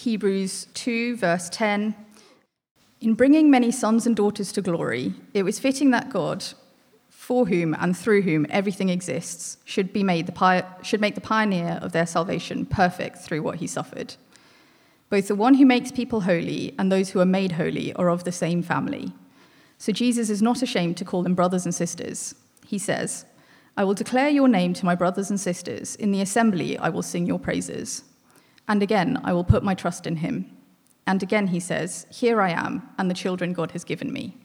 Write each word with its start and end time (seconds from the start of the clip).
Hebrews 0.00 0.66
2, 0.72 1.16
verse 1.16 1.50
10. 1.50 1.94
In 3.02 3.14
bringing 3.14 3.50
many 3.50 3.70
sons 3.70 4.06
and 4.06 4.16
daughters 4.16 4.50
to 4.52 4.62
glory, 4.62 5.12
it 5.34 5.42
was 5.42 5.58
fitting 5.58 5.90
that 5.90 6.08
God, 6.08 6.42
for 7.10 7.46
whom 7.46 7.76
and 7.78 7.94
through 7.94 8.22
whom 8.22 8.46
everything 8.48 8.88
exists, 8.88 9.58
should, 9.66 9.92
be 9.92 10.02
made 10.02 10.26
the 10.26 10.64
should 10.80 11.02
make 11.02 11.16
the 11.16 11.20
pioneer 11.20 11.78
of 11.82 11.92
their 11.92 12.06
salvation 12.06 12.64
perfect 12.64 13.18
through 13.18 13.42
what 13.42 13.56
he 13.56 13.66
suffered. 13.66 14.14
Both 15.10 15.28
the 15.28 15.34
one 15.34 15.52
who 15.52 15.66
makes 15.66 15.92
people 15.92 16.22
holy 16.22 16.74
and 16.78 16.90
those 16.90 17.10
who 17.10 17.20
are 17.20 17.26
made 17.26 17.52
holy 17.52 17.92
are 17.92 18.08
of 18.08 18.24
the 18.24 18.32
same 18.32 18.62
family. 18.62 19.12
So 19.76 19.92
Jesus 19.92 20.30
is 20.30 20.40
not 20.40 20.62
ashamed 20.62 20.96
to 20.96 21.04
call 21.04 21.22
them 21.22 21.34
brothers 21.34 21.66
and 21.66 21.74
sisters. 21.74 22.34
He 22.66 22.78
says, 22.78 23.26
I 23.76 23.84
will 23.84 23.92
declare 23.92 24.30
your 24.30 24.48
name 24.48 24.72
to 24.74 24.86
my 24.86 24.94
brothers 24.94 25.28
and 25.28 25.38
sisters. 25.38 25.94
In 25.96 26.10
the 26.10 26.22
assembly, 26.22 26.78
I 26.78 26.88
will 26.88 27.02
sing 27.02 27.26
your 27.26 27.38
praises. 27.38 28.04
And 28.70 28.84
again, 28.84 29.20
I 29.24 29.32
will 29.32 29.42
put 29.42 29.64
my 29.64 29.74
trust 29.74 30.06
in 30.06 30.16
him. 30.18 30.48
And 31.04 31.24
again, 31.24 31.48
he 31.48 31.58
says, 31.58 32.06
Here 32.08 32.40
I 32.40 32.50
am, 32.50 32.88
and 32.96 33.10
the 33.10 33.14
children 33.14 33.52
God 33.52 33.72
has 33.72 33.82
given 33.82 34.12
me. 34.12 34.36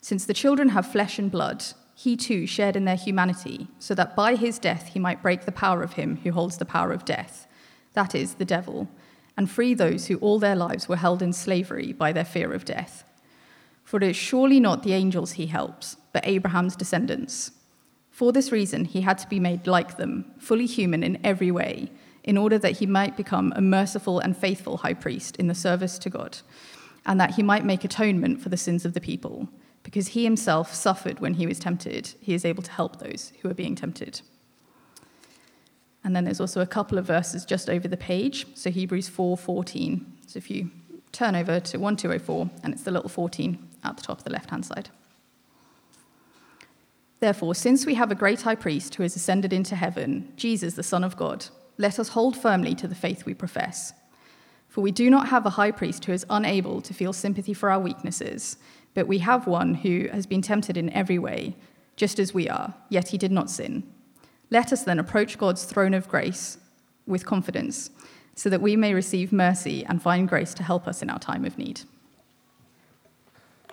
Since 0.00 0.24
the 0.24 0.32
children 0.32 0.70
have 0.70 0.90
flesh 0.90 1.18
and 1.18 1.30
blood, 1.30 1.62
he 1.94 2.16
too 2.16 2.46
shared 2.46 2.74
in 2.74 2.86
their 2.86 2.96
humanity, 2.96 3.68
so 3.78 3.94
that 3.96 4.16
by 4.16 4.36
his 4.36 4.58
death 4.58 4.88
he 4.94 4.98
might 4.98 5.20
break 5.20 5.44
the 5.44 5.52
power 5.52 5.82
of 5.82 5.92
him 5.92 6.16
who 6.24 6.32
holds 6.32 6.56
the 6.56 6.64
power 6.64 6.90
of 6.90 7.04
death, 7.04 7.46
that 7.92 8.14
is, 8.14 8.36
the 8.36 8.46
devil, 8.46 8.88
and 9.36 9.50
free 9.50 9.74
those 9.74 10.06
who 10.06 10.16
all 10.20 10.38
their 10.38 10.56
lives 10.56 10.88
were 10.88 10.96
held 10.96 11.20
in 11.20 11.34
slavery 11.34 11.92
by 11.92 12.12
their 12.12 12.24
fear 12.24 12.50
of 12.50 12.64
death. 12.64 13.04
For 13.82 13.98
it 13.98 14.04
is 14.04 14.16
surely 14.16 14.58
not 14.58 14.84
the 14.84 14.94
angels 14.94 15.32
he 15.32 15.48
helps, 15.48 15.98
but 16.14 16.26
Abraham's 16.26 16.76
descendants. 16.76 17.50
For 18.10 18.32
this 18.32 18.50
reason, 18.50 18.86
he 18.86 19.02
had 19.02 19.18
to 19.18 19.28
be 19.28 19.38
made 19.38 19.66
like 19.66 19.98
them, 19.98 20.32
fully 20.38 20.64
human 20.64 21.02
in 21.02 21.20
every 21.22 21.50
way, 21.50 21.90
in 22.24 22.36
order 22.36 22.58
that 22.58 22.78
he 22.78 22.86
might 22.86 23.16
become 23.16 23.52
a 23.54 23.60
merciful 23.60 24.18
and 24.18 24.36
faithful 24.36 24.78
high 24.78 24.94
priest 24.94 25.36
in 25.36 25.46
the 25.46 25.54
service 25.54 25.98
to 26.00 26.10
God, 26.10 26.38
and 27.06 27.20
that 27.20 27.34
he 27.34 27.42
might 27.42 27.64
make 27.64 27.84
atonement 27.84 28.40
for 28.40 28.48
the 28.48 28.56
sins 28.56 28.84
of 28.84 28.94
the 28.94 29.00
people 29.00 29.48
because 29.82 30.08
he 30.08 30.24
himself 30.24 30.74
suffered 30.74 31.20
when 31.20 31.34
he 31.34 31.46
was 31.46 31.60
tempted, 31.60 32.14
he 32.20 32.34
is 32.34 32.44
able 32.44 32.62
to 32.62 32.72
help 32.72 32.98
those 32.98 33.32
who 33.42 33.50
are 33.50 33.54
being 33.54 33.76
tempted. 33.76 34.22
And 36.02 36.16
then 36.16 36.24
there's 36.24 36.40
also 36.40 36.60
a 36.60 36.66
couple 36.66 36.98
of 36.98 37.06
verses 37.06 37.44
just 37.44 37.70
over 37.70 37.86
the 37.86 37.96
page, 37.96 38.46
so 38.54 38.70
Hebrews 38.70 39.08
4:14. 39.08 40.06
So 40.26 40.38
if 40.38 40.50
you 40.50 40.70
turn 41.12 41.36
over 41.36 41.60
to 41.60 41.78
1204, 41.78 42.50
and 42.62 42.74
it's 42.74 42.82
the 42.82 42.90
little 42.90 43.08
14 43.08 43.58
at 43.84 43.96
the 43.96 44.02
top 44.02 44.18
of 44.18 44.24
the 44.24 44.32
left-hand 44.32 44.64
side. 44.64 44.88
Therefore, 47.20 47.54
since 47.54 47.86
we 47.86 47.94
have 47.94 48.10
a 48.10 48.14
great 48.14 48.42
high 48.42 48.54
priest 48.54 48.94
who 48.94 49.02
has 49.02 49.16
ascended 49.16 49.52
into 49.52 49.76
heaven, 49.76 50.32
Jesus, 50.36 50.74
the 50.74 50.82
Son 50.82 51.04
of 51.04 51.16
God, 51.16 51.46
let 51.78 51.98
us 51.98 52.08
hold 52.10 52.36
firmly 52.36 52.74
to 52.76 52.88
the 52.88 52.94
faith 52.94 53.26
we 53.26 53.34
profess. 53.34 53.92
For 54.68 54.80
we 54.80 54.90
do 54.90 55.08
not 55.08 55.28
have 55.28 55.46
a 55.46 55.50
high 55.50 55.70
priest 55.70 56.04
who 56.04 56.12
is 56.12 56.26
unable 56.28 56.80
to 56.80 56.94
feel 56.94 57.12
sympathy 57.12 57.54
for 57.54 57.70
our 57.70 57.78
weaknesses 57.78 58.56
but 58.94 59.08
we 59.08 59.18
have 59.18 59.46
one 59.46 59.74
who 59.74 60.08
has 60.12 60.24
been 60.24 60.40
tempted 60.40 60.76
in 60.76 60.88
every 60.90 61.18
way, 61.18 61.56
just 61.96 62.18
as 62.18 62.32
we 62.32 62.48
are, 62.48 62.74
yet 62.88 63.08
he 63.08 63.18
did 63.18 63.32
not 63.32 63.50
sin. 63.50 63.82
Let 64.50 64.72
us 64.72 64.84
then 64.84 65.00
approach 65.00 65.36
God's 65.36 65.64
throne 65.64 65.94
of 65.94 66.08
grace 66.08 66.58
with 67.06 67.26
confidence, 67.26 67.90
so 68.36 68.48
that 68.48 68.62
we 68.62 68.76
may 68.76 68.94
receive 68.94 69.32
mercy 69.32 69.84
and 69.84 70.00
find 70.00 70.28
grace 70.28 70.54
to 70.54 70.62
help 70.62 70.86
us 70.86 71.02
in 71.02 71.10
our 71.10 71.18
time 71.18 71.44
of 71.44 71.58
need. 71.58 71.80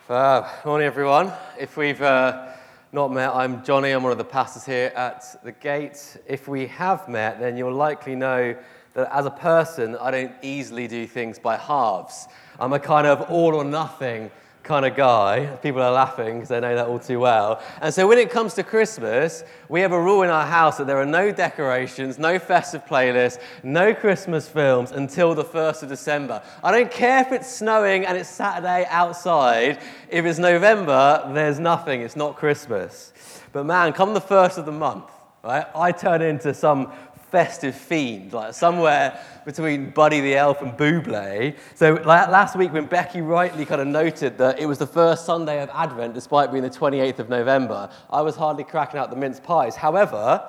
Fab. 0.07 0.45
Morning, 0.65 0.87
everyone. 0.87 1.31
If 1.59 1.77
we've 1.77 2.01
uh, 2.01 2.51
not 2.93 3.09
met, 3.09 3.33
I'm 3.33 3.63
Johnny. 3.63 3.91
I'm 3.91 4.03
one 4.03 4.11
of 4.11 4.17
the 4.17 4.25
pastors 4.25 4.65
here 4.65 4.91
at 4.97 5.41
the 5.45 5.53
gate. 5.53 6.17
If 6.27 6.49
we 6.49 6.67
have 6.67 7.07
met, 7.07 7.39
then 7.39 7.55
you'll 7.55 7.73
likely 7.73 8.15
know 8.15 8.53
that 8.95 9.09
as 9.13 9.25
a 9.25 9.31
person, 9.31 9.95
I 9.95 10.11
don't 10.11 10.33
easily 10.41 10.89
do 10.89 11.07
things 11.07 11.39
by 11.39 11.55
halves. 11.55 12.27
I'm 12.59 12.73
a 12.73 12.79
kind 12.79 13.07
of 13.07 13.21
all 13.31 13.55
or 13.55 13.63
nothing 13.63 14.29
kind 14.63 14.85
of 14.85 14.95
guy. 14.95 15.45
People 15.63 15.81
are 15.81 15.91
laughing 15.91 16.35
because 16.35 16.49
they 16.49 16.59
know 16.59 16.75
that 16.75 16.87
all 16.87 16.99
too 16.99 17.19
well. 17.19 17.61
And 17.81 17.93
so 17.93 18.07
when 18.07 18.17
it 18.17 18.29
comes 18.29 18.53
to 18.55 18.63
Christmas, 18.63 19.43
we 19.69 19.81
have 19.81 19.91
a 19.91 20.01
rule 20.01 20.23
in 20.23 20.29
our 20.29 20.45
house 20.45 20.77
that 20.77 20.87
there 20.87 20.97
are 20.97 21.05
no 21.05 21.31
decorations, 21.31 22.19
no 22.19 22.37
festive 22.37 22.85
playlists, 22.85 23.39
no 23.63 23.93
Christmas 23.93 24.47
films 24.47 24.91
until 24.91 25.33
the 25.33 25.43
1st 25.43 25.83
of 25.83 25.89
December. 25.89 26.41
I 26.63 26.71
don't 26.71 26.91
care 26.91 27.21
if 27.21 27.31
it's 27.31 27.51
snowing 27.51 28.05
and 28.05 28.17
it's 28.17 28.29
Saturday 28.29 28.85
outside. 28.89 29.79
If 30.09 30.25
it's 30.25 30.39
November, 30.39 31.29
there's 31.33 31.59
nothing. 31.59 32.01
It's 32.01 32.15
not 32.15 32.35
Christmas. 32.35 33.13
But 33.53 33.65
man, 33.65 33.93
come 33.93 34.13
the 34.13 34.21
1st 34.21 34.59
of 34.59 34.65
the 34.65 34.71
month, 34.71 35.05
right? 35.43 35.65
I 35.75 35.91
turn 35.91 36.21
into 36.21 36.53
some 36.53 36.91
festive 37.31 37.73
fiend, 37.73 38.33
like 38.33 38.53
somewhere 38.53 39.19
between 39.45 39.89
Buddy 39.91 40.19
the 40.19 40.35
Elf 40.35 40.61
and 40.61 40.73
Buble. 40.73 41.55
So 41.75 41.93
last 41.93 42.57
week 42.57 42.73
when 42.73 42.85
Becky 42.85 43.21
rightly 43.21 43.65
kind 43.65 43.79
of 43.79 43.87
noted 43.87 44.37
that 44.37 44.59
it 44.59 44.65
was 44.65 44.77
the 44.77 44.87
first 44.87 45.25
Sunday 45.25 45.63
of 45.63 45.69
Advent 45.73 46.13
despite 46.13 46.51
being 46.51 46.63
the 46.63 46.69
28th 46.69 47.19
of 47.19 47.29
November, 47.29 47.89
I 48.09 48.21
was 48.21 48.35
hardly 48.35 48.65
cracking 48.65 48.99
out 48.99 49.09
the 49.09 49.15
mince 49.15 49.39
pies. 49.39 49.77
However, 49.77 50.45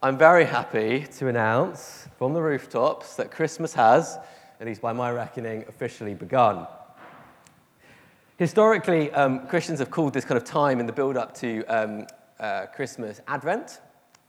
I'm 0.00 0.16
very 0.16 0.44
happy 0.44 1.06
to 1.18 1.26
announce 1.28 2.08
from 2.16 2.34
the 2.34 2.40
rooftops 2.40 3.16
that 3.16 3.32
Christmas 3.32 3.74
has, 3.74 4.16
at 4.60 4.66
least 4.66 4.80
by 4.80 4.92
my 4.92 5.10
reckoning, 5.10 5.64
officially 5.68 6.14
begun. 6.14 6.68
Historically, 8.36 9.10
um, 9.12 9.46
Christians 9.48 9.80
have 9.80 9.90
called 9.90 10.14
this 10.14 10.24
kind 10.24 10.36
of 10.36 10.44
time 10.44 10.78
in 10.78 10.86
the 10.86 10.92
build 10.92 11.16
up 11.16 11.34
to 11.36 11.64
um, 11.64 12.06
uh, 12.38 12.66
Christmas 12.66 13.20
Advent. 13.26 13.80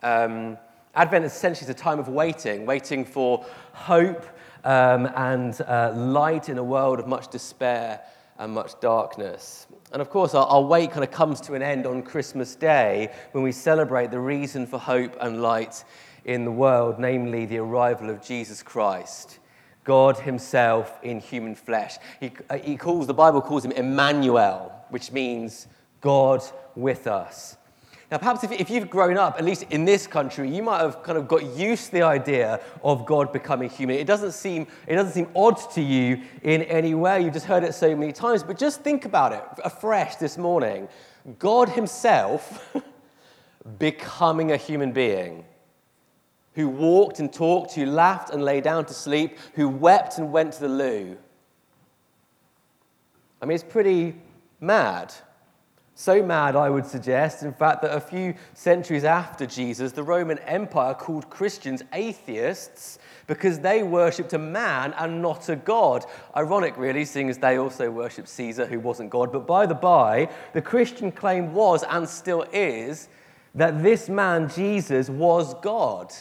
Um, 0.02 0.58
Advent 0.96 1.26
essentially 1.26 1.64
is 1.64 1.70
a 1.70 1.74
time 1.74 1.98
of 2.00 2.08
waiting, 2.08 2.68
waiting 2.68 3.04
for 3.04 3.44
hope 3.74 4.26
um, 4.64 5.08
and 5.16 5.60
uh, 5.62 5.92
light 5.96 6.50
in 6.50 6.60
a 6.60 6.64
world 6.64 7.00
of 7.00 7.08
much 7.08 7.30
despair 7.30 8.02
and 8.38 8.54
much 8.54 8.80
darkness. 8.80 9.66
And 9.92 10.02
of 10.04 10.12
course, 10.12 10.36
our, 10.36 10.46
our 10.46 10.62
wait 10.62 10.92
kind 10.92 11.04
of 11.04 11.10
comes 11.10 11.42
to 11.42 11.56
an 11.56 11.64
end 11.64 11.88
on 11.88 12.04
Christmas 12.04 12.56
Day 12.56 13.12
when 13.32 13.44
we 13.44 13.52
celebrate 13.52 14.12
the 14.12 14.20
reason 14.20 14.68
for 14.68 14.78
hope 14.78 15.18
and 15.20 15.42
light 15.42 15.84
in 16.26 16.46
the 16.46 16.52
world, 16.52 17.00
namely 17.00 17.46
the 17.46 17.58
arrival 17.58 18.12
of 18.12 18.22
Jesus 18.22 18.62
Christ. 18.62 19.40
God 19.84 20.18
Himself 20.18 21.00
in 21.02 21.20
human 21.20 21.56
flesh. 21.56 21.98
He, 22.20 22.32
uh, 22.50 22.58
he 22.60 22.78
calls, 22.78 23.08
the 23.08 23.14
Bible 23.16 23.42
calls 23.42 23.66
him 23.66 23.72
Immanuel, 23.72 24.72
which 24.90 25.12
means 25.12 25.68
God 26.02 26.44
with 26.76 27.08
us. 27.08 27.58
Now, 28.14 28.20
perhaps 28.20 28.44
if, 28.44 28.52
if 28.52 28.70
you've 28.70 28.92
grown 28.92 29.18
up, 29.18 29.40
at 29.40 29.44
least 29.44 29.64
in 29.72 29.86
this 29.86 30.06
country, 30.06 30.48
you 30.48 30.62
might 30.62 30.82
have 30.82 31.02
kind 31.02 31.18
of 31.18 31.28
got 31.28 31.44
used 31.58 31.88
to 31.88 31.92
the 31.94 32.02
idea 32.04 32.60
of 32.84 33.08
God 33.08 33.34
becoming 33.34 33.72
human. 33.72 33.96
It 33.96 34.06
doesn't 34.06 34.34
seem, 34.34 34.68
it 34.86 34.94
doesn't 34.94 35.14
seem 35.14 35.30
odd 35.36 35.58
to 35.72 35.82
you 35.82 36.22
in 36.44 36.62
any 36.62 36.94
way. 36.94 37.24
You've 37.24 37.34
just 37.34 37.48
heard 37.48 37.64
it 37.64 37.74
so 37.74 37.96
many 37.96 38.12
times. 38.12 38.44
But 38.44 38.60
just 38.60 38.82
think 38.82 39.06
about 39.06 39.34
it 39.34 39.44
afresh 39.66 40.18
this 40.18 40.38
morning. 40.38 40.90
God 41.40 41.70
Himself 41.70 42.78
becoming 43.80 44.52
a 44.52 44.58
human 44.58 44.92
being 44.92 45.44
who 46.54 46.70
walked 46.70 47.20
and 47.20 47.34
talked, 47.34 47.74
who 47.74 47.88
laughed 47.88 48.30
and 48.30 48.46
lay 48.46 48.62
down 48.62 48.86
to 48.86 48.94
sleep, 48.94 49.40
who 49.56 49.68
wept 49.68 50.20
and 50.20 50.32
went 50.32 50.54
to 50.54 50.60
the 50.60 50.70
loo. 50.70 51.18
I 53.42 53.48
mean, 53.48 53.56
it's 53.56 53.64
pretty 53.64 54.14
mad. 54.60 55.12
So 55.96 56.24
mad, 56.24 56.56
I 56.56 56.72
would 56.72 56.88
suggest, 56.88 57.44
in 57.44 57.54
fact, 57.54 57.84
that 57.84 57.96
a 57.96 58.00
few 58.00 58.34
centuries 58.56 59.04
after 59.04 59.46
Jesus, 59.46 59.92
the 59.92 60.02
Roman 60.02 60.40
Empire 60.40 60.96
called 60.96 61.30
Christians 61.30 61.84
atheists 61.94 62.98
because 63.28 63.60
they 63.60 63.84
worshipped 63.84 64.34
a 64.34 64.40
man 64.40 64.94
and 64.98 65.22
not 65.22 65.50
a 65.50 65.56
God. 65.56 66.04
Ironic, 66.36 66.78
really, 66.78 67.06
seeing 67.06 67.30
as 67.30 67.38
they 67.38 67.60
also 67.60 67.92
worshipped 67.92 68.28
Caesar, 68.28 68.66
who 68.66 68.80
wasn't 68.80 69.12
God. 69.12 69.32
But 69.32 69.46
by 69.46 69.68
the 69.68 69.76
by, 69.76 70.30
the 70.54 70.64
Christian 70.64 71.12
claim 71.12 71.54
was 71.54 71.84
and 71.84 72.10
still 72.10 72.44
is 72.52 73.08
that 73.54 73.84
this 73.84 74.10
man, 74.10 74.50
Jesus, 74.50 75.10
was 75.10 75.54
God, 75.62 76.12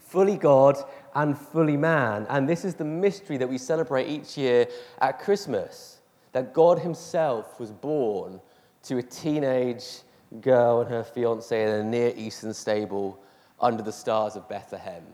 fully 0.00 0.36
God 0.36 0.76
and 1.14 1.38
fully 1.38 1.76
man. 1.76 2.26
And 2.28 2.48
this 2.48 2.64
is 2.64 2.74
the 2.74 2.84
mystery 2.84 3.36
that 3.36 3.48
we 3.48 3.56
celebrate 3.56 4.08
each 4.08 4.36
year 4.36 4.66
at 5.00 5.20
Christmas 5.20 6.00
that 6.32 6.52
God 6.52 6.80
Himself 6.80 7.60
was 7.60 7.70
born 7.70 8.40
to 8.84 8.98
a 8.98 9.02
teenage 9.02 10.00
girl 10.40 10.80
and 10.80 10.90
her 10.90 11.04
fiance 11.04 11.62
in 11.62 11.68
a 11.68 11.82
Near 11.82 12.12
Eastern 12.16 12.54
stable 12.54 13.18
under 13.60 13.82
the 13.82 13.92
stars 13.92 14.36
of 14.36 14.48
Bethlehem. 14.48 15.04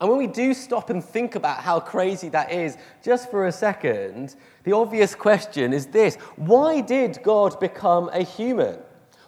And 0.00 0.10
when 0.10 0.18
we 0.18 0.26
do 0.26 0.52
stop 0.54 0.90
and 0.90 1.02
think 1.02 1.34
about 1.34 1.60
how 1.60 1.80
crazy 1.80 2.28
that 2.30 2.52
is, 2.52 2.76
just 3.02 3.30
for 3.30 3.46
a 3.46 3.52
second, 3.52 4.34
the 4.64 4.72
obvious 4.72 5.14
question 5.14 5.72
is 5.72 5.86
this 5.86 6.16
why 6.36 6.80
did 6.80 7.20
God 7.22 7.58
become 7.60 8.10
a 8.12 8.22
human? 8.22 8.78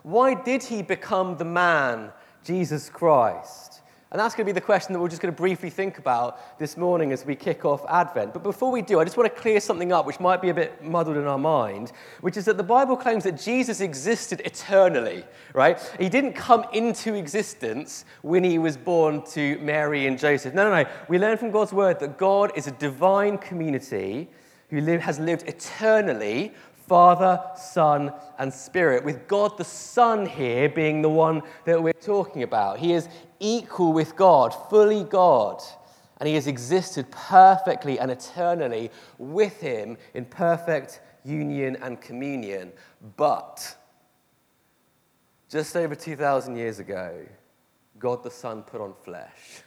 Why 0.03 0.35
did 0.35 0.63
he 0.63 0.83
become 0.83 1.37
the 1.37 1.45
man, 1.45 2.13
Jesus 2.45 2.89
Christ? 2.89 3.76
And 4.13 4.21
that's 4.21 4.37
going 4.37 4.47
to 4.47 4.53
be 4.53 4.55
the 4.55 4.65
question 4.65 4.93
that 4.93 5.01
we're 5.01 5.09
just 5.09 5.21
going 5.21 5.35
to 5.35 5.37
briefly 5.37 5.69
think 5.69 5.99
about 5.99 6.59
this 6.61 6.77
morning 6.77 7.11
as 7.11 7.27
we 7.27 7.35
kick 7.35 7.65
off 7.65 7.85
Advent. 7.89 8.33
But 8.33 8.45
before 8.45 8.71
we 8.71 8.81
do, 8.81 9.01
I 9.01 9.05
just 9.05 9.17
want 9.17 9.35
to 9.35 9.41
clear 9.41 9.59
something 9.59 9.93
up 9.93 10.07
which 10.07 10.21
might 10.21 10.41
be 10.41 10.51
a 10.51 10.55
bit 10.55 10.81
muddled 10.81 11.17
in 11.17 11.27
our 11.27 11.39
mind, 11.39 11.91
which 12.21 12.37
is 12.37 12.45
that 12.45 12.57
the 12.57 12.63
Bible 12.63 12.97
claims 12.97 13.25
that 13.25 13.33
Jesus 13.33 13.81
existed 13.81 14.43
eternally, 14.45 15.25
right? 15.55 15.81
He 15.99 16.09
didn't 16.09 16.35
come 16.35 16.67
into 16.73 17.15
existence 17.15 18.05
when 18.23 18.45
he 18.45 18.59
was 18.59 18.77
born 18.77 19.25
to 19.33 19.59
Mary 19.59 20.07
and 20.07 20.17
Joseph. 20.17 20.55
No, 20.55 20.71
no, 20.71 20.85
no. 20.85 20.89
We 21.09 21.19
learn 21.19 21.37
from 21.37 21.51
God's 21.51 21.73
word 21.73 21.99
that 21.99 22.17
God 22.17 22.53
is 22.55 22.69
a 22.69 22.73
divine 22.73 23.39
community 23.39 24.29
who 24.71 24.81
has 24.99 25.19
lived 25.19 25.49
eternally 25.49 26.53
Father, 26.87 27.41
Son, 27.57 28.13
and 28.39 28.53
Spirit, 28.53 29.05
with 29.05 29.27
God 29.27 29.59
the 29.59 29.65
Son 29.65 30.27
here 30.27 30.69
being 30.69 31.03
the 31.03 31.09
one 31.09 31.43
that 31.65 31.83
we're 31.83 31.93
talking 31.93 32.43
about. 32.43 32.79
He 32.79 32.93
is 32.93 33.09
equal 33.41 33.93
with 33.93 34.17
God, 34.17 34.55
fully 34.71 35.05
God, 35.05 35.63
and 36.19 36.29
he 36.29 36.35
has 36.35 36.47
existed 36.47 37.11
perfectly 37.11 37.99
and 37.99 38.11
eternally 38.11 38.91
with 39.19 39.61
him 39.61 39.97
in 40.15 40.25
perfect 40.25 41.01
union 41.25 41.77
and 41.83 42.01
communion. 42.01 42.73
But 43.17 43.77
just 45.49 45.77
over 45.77 45.95
2,000 45.95 46.57
years 46.57 46.79
ago, 46.79 47.27
God 47.99 48.23
the 48.23 48.31
Son 48.31 48.63
put 48.63 48.81
on 48.81 48.95
flesh. 49.05 49.63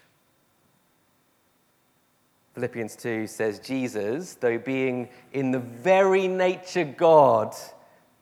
Philippians 2.60 2.98
2 2.98 3.26
says, 3.26 3.58
Jesus, 3.60 4.34
though 4.34 4.58
being 4.58 5.08
in 5.32 5.52
the 5.52 5.60
very 5.60 6.28
nature 6.28 6.84
God, 6.84 7.56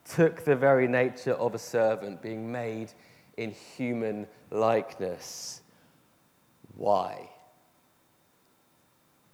took 0.08 0.46
the 0.46 0.56
very 0.56 0.88
nature 0.88 1.34
of 1.34 1.56
a 1.56 1.58
servant, 1.58 2.22
being 2.22 2.52
made 2.52 2.92
in 3.38 3.50
human 3.50 4.28
likeness. 4.52 5.62
Why? 6.76 7.32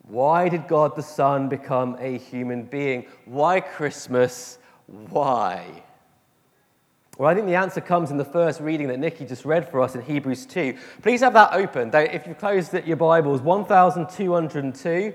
Why 0.07 0.47
did 0.47 0.69
God 0.69 0.95
the 0.95 1.03
Son 1.03 1.50
become 1.50 1.97
a 2.00 2.17
human 2.17 2.63
being? 2.63 3.05
Why 3.25 3.59
Christmas? 3.59 4.57
Why? 4.88 5.83
Well, 7.19 7.30
I 7.30 7.36
think 7.36 7.45
the 7.45 7.54
answer 7.54 7.80
comes 7.80 8.10
in 8.10 8.18
the 8.18 8.25
first 8.25 8.60
reading 8.60 8.88
that 8.88 8.98
Nikki 8.98 9.24
just 9.24 9.45
read 9.45 9.69
for 9.69 9.81
us 9.81 9.94
in 9.94 10.01
Hebrews 10.01 10.48
2. 10.48 10.75
Please 11.04 11.21
have 11.21 11.33
that 11.33 11.54
open. 11.54 11.92
If 11.94 12.25
you've 12.25 12.39
closed 12.39 12.74
your 12.74 12.98
Bibles, 12.98 13.39
1202, 13.39 15.13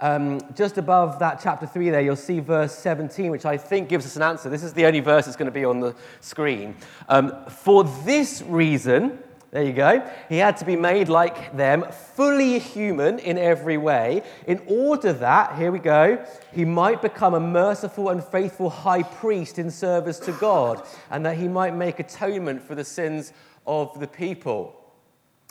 um, 0.00 0.40
just 0.54 0.78
above 0.78 1.18
that 1.18 1.40
chapter 1.42 1.66
3 1.66 1.90
there, 1.90 2.02
you'll 2.02 2.14
see 2.14 2.38
verse 2.38 2.78
17, 2.78 3.32
which 3.32 3.46
I 3.46 3.56
think 3.56 3.88
gives 3.88 4.06
us 4.06 4.14
an 4.14 4.22
answer. 4.22 4.48
This 4.48 4.62
is 4.62 4.74
the 4.74 4.86
only 4.86 5.00
verse 5.00 5.24
that's 5.24 5.36
going 5.36 5.50
to 5.50 5.52
be 5.52 5.64
on 5.64 5.80
the 5.80 5.96
screen. 6.20 6.76
Um, 7.08 7.32
for 7.46 7.82
this 7.82 8.42
reason, 8.42 9.18
there 9.50 9.64
you 9.64 9.72
go. 9.72 10.08
He 10.28 10.36
had 10.36 10.56
to 10.58 10.64
be 10.64 10.76
made 10.76 11.08
like 11.08 11.56
them, 11.56 11.84
fully 12.14 12.60
human 12.60 13.18
in 13.18 13.36
every 13.36 13.76
way, 13.76 14.22
in 14.46 14.62
order 14.66 15.12
that, 15.12 15.58
here 15.58 15.72
we 15.72 15.80
go, 15.80 16.24
he 16.52 16.64
might 16.64 17.02
become 17.02 17.34
a 17.34 17.40
merciful 17.40 18.10
and 18.10 18.22
faithful 18.22 18.70
high 18.70 19.02
priest 19.02 19.58
in 19.58 19.70
service 19.70 20.20
to 20.20 20.32
God, 20.32 20.86
and 21.10 21.26
that 21.26 21.36
he 21.36 21.48
might 21.48 21.74
make 21.74 21.98
atonement 21.98 22.62
for 22.62 22.76
the 22.76 22.84
sins 22.84 23.32
of 23.66 23.98
the 23.98 24.06
people. 24.06 24.76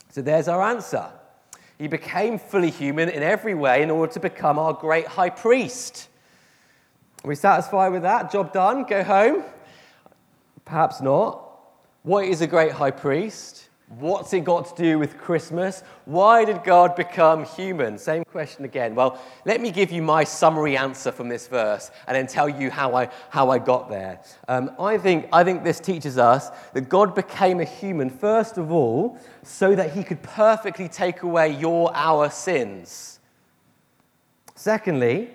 So 0.08 0.22
there's 0.22 0.48
our 0.48 0.62
answer. 0.62 1.10
He 1.78 1.86
became 1.86 2.38
fully 2.38 2.70
human 2.70 3.08
in 3.08 3.22
every 3.22 3.54
way 3.54 3.82
in 3.82 3.90
order 3.90 4.12
to 4.14 4.20
become 4.20 4.58
our 4.58 4.72
great 4.72 5.06
high 5.06 5.30
priest. 5.30 6.08
Are 7.24 7.28
we 7.28 7.34
satisfied 7.34 7.88
with 7.92 8.02
that? 8.02 8.32
Job 8.32 8.52
done? 8.52 8.84
Go 8.84 9.02
home? 9.02 9.44
Perhaps 10.64 11.00
not. 11.00 11.46
What 12.02 12.24
is 12.24 12.40
a 12.40 12.46
great 12.46 12.72
high 12.72 12.90
priest? 12.90 13.69
What's 13.98 14.32
it 14.32 14.44
got 14.44 14.76
to 14.76 14.80
do 14.80 15.00
with 15.00 15.18
Christmas? 15.18 15.82
Why 16.04 16.44
did 16.44 16.62
God 16.62 16.94
become 16.94 17.44
human? 17.44 17.98
Same 17.98 18.22
question 18.22 18.64
again. 18.64 18.94
Well, 18.94 19.20
let 19.44 19.60
me 19.60 19.72
give 19.72 19.90
you 19.90 20.00
my 20.00 20.22
summary 20.22 20.76
answer 20.76 21.10
from 21.10 21.28
this 21.28 21.48
verse 21.48 21.90
and 22.06 22.14
then 22.14 22.28
tell 22.28 22.48
you 22.48 22.70
how 22.70 22.94
I, 22.94 23.08
how 23.30 23.50
I 23.50 23.58
got 23.58 23.90
there. 23.90 24.20
Um, 24.46 24.70
I, 24.78 24.96
think, 24.96 25.28
I 25.32 25.42
think 25.42 25.64
this 25.64 25.80
teaches 25.80 26.18
us 26.18 26.50
that 26.72 26.88
God 26.88 27.16
became 27.16 27.58
a 27.58 27.64
human, 27.64 28.10
first 28.10 28.58
of 28.58 28.70
all, 28.70 29.18
so 29.42 29.74
that 29.74 29.92
he 29.92 30.04
could 30.04 30.22
perfectly 30.22 30.86
take 30.86 31.22
away 31.22 31.56
your, 31.56 31.90
our 31.92 32.30
sins. 32.30 33.18
Secondly, 34.54 35.30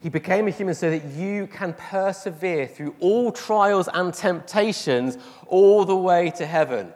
he 0.00 0.08
became 0.08 0.48
a 0.48 0.50
human 0.50 0.74
so 0.74 0.90
that 0.90 1.04
you 1.04 1.46
can 1.46 1.72
persevere 1.74 2.66
through 2.66 2.96
all 2.98 3.30
trials 3.30 3.88
and 3.94 4.12
temptations 4.12 5.18
all 5.46 5.84
the 5.84 5.96
way 5.96 6.30
to 6.30 6.44
heaven. 6.44 6.94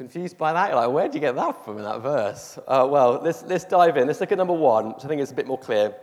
Confused 0.00 0.38
by 0.38 0.54
that? 0.54 0.70
You're 0.70 0.80
like, 0.80 0.90
where 0.90 1.04
did 1.08 1.14
you 1.16 1.20
get 1.20 1.34
that 1.34 1.62
from 1.62 1.76
in 1.76 1.84
that 1.84 2.00
verse? 2.00 2.58
Uh, 2.66 2.88
well, 2.90 3.20
let's, 3.22 3.42
let's 3.42 3.66
dive 3.66 3.98
in. 3.98 4.06
Let's 4.06 4.18
look 4.18 4.32
at 4.32 4.38
number 4.38 4.54
one, 4.54 4.94
which 4.94 5.04
I 5.04 5.08
think 5.08 5.20
is 5.20 5.30
a 5.30 5.34
bit 5.34 5.46
more 5.46 5.58
clear. 5.58 5.94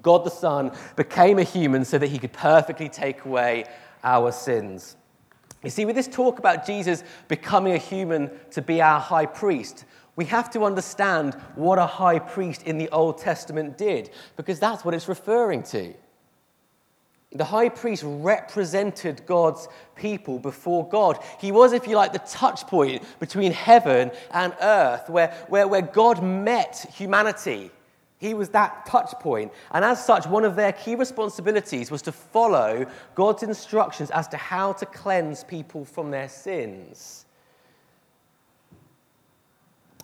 God 0.00 0.24
the 0.24 0.30
Son 0.30 0.72
became 0.96 1.38
a 1.38 1.42
human 1.42 1.84
so 1.84 1.98
that 1.98 2.06
he 2.06 2.16
could 2.16 2.32
perfectly 2.32 2.88
take 2.88 3.26
away 3.26 3.66
our 4.02 4.32
sins. 4.32 4.96
You 5.62 5.68
see, 5.68 5.84
with 5.84 5.96
this 5.96 6.08
talk 6.08 6.38
about 6.38 6.64
Jesus 6.64 7.04
becoming 7.28 7.74
a 7.74 7.76
human 7.76 8.30
to 8.52 8.62
be 8.62 8.80
our 8.80 8.98
high 8.98 9.26
priest, 9.26 9.84
we 10.16 10.24
have 10.24 10.48
to 10.52 10.64
understand 10.64 11.34
what 11.56 11.78
a 11.78 11.84
high 11.84 12.20
priest 12.20 12.62
in 12.62 12.78
the 12.78 12.88
Old 12.88 13.18
Testament 13.18 13.76
did, 13.76 14.08
because 14.38 14.58
that's 14.58 14.82
what 14.82 14.94
it's 14.94 15.08
referring 15.08 15.62
to. 15.64 15.92
The 17.32 17.44
high 17.44 17.68
priest 17.68 18.02
represented 18.04 19.24
God's 19.24 19.68
people 19.94 20.40
before 20.40 20.88
God. 20.88 21.22
He 21.38 21.52
was, 21.52 21.72
if 21.72 21.86
you 21.86 21.94
like, 21.94 22.12
the 22.12 22.18
touch 22.20 22.66
point 22.66 23.04
between 23.20 23.52
heaven 23.52 24.10
and 24.32 24.52
earth, 24.60 25.08
where, 25.08 25.28
where, 25.48 25.68
where 25.68 25.82
God 25.82 26.24
met 26.24 26.86
humanity. 26.92 27.70
He 28.18 28.34
was 28.34 28.48
that 28.50 28.84
touch 28.84 29.12
point. 29.20 29.52
And 29.70 29.84
as 29.84 30.04
such, 30.04 30.26
one 30.26 30.44
of 30.44 30.56
their 30.56 30.72
key 30.72 30.96
responsibilities 30.96 31.90
was 31.90 32.02
to 32.02 32.12
follow 32.12 32.84
God's 33.14 33.44
instructions 33.44 34.10
as 34.10 34.26
to 34.28 34.36
how 34.36 34.72
to 34.74 34.84
cleanse 34.84 35.44
people 35.44 35.84
from 35.84 36.10
their 36.10 36.28
sins. 36.28 37.26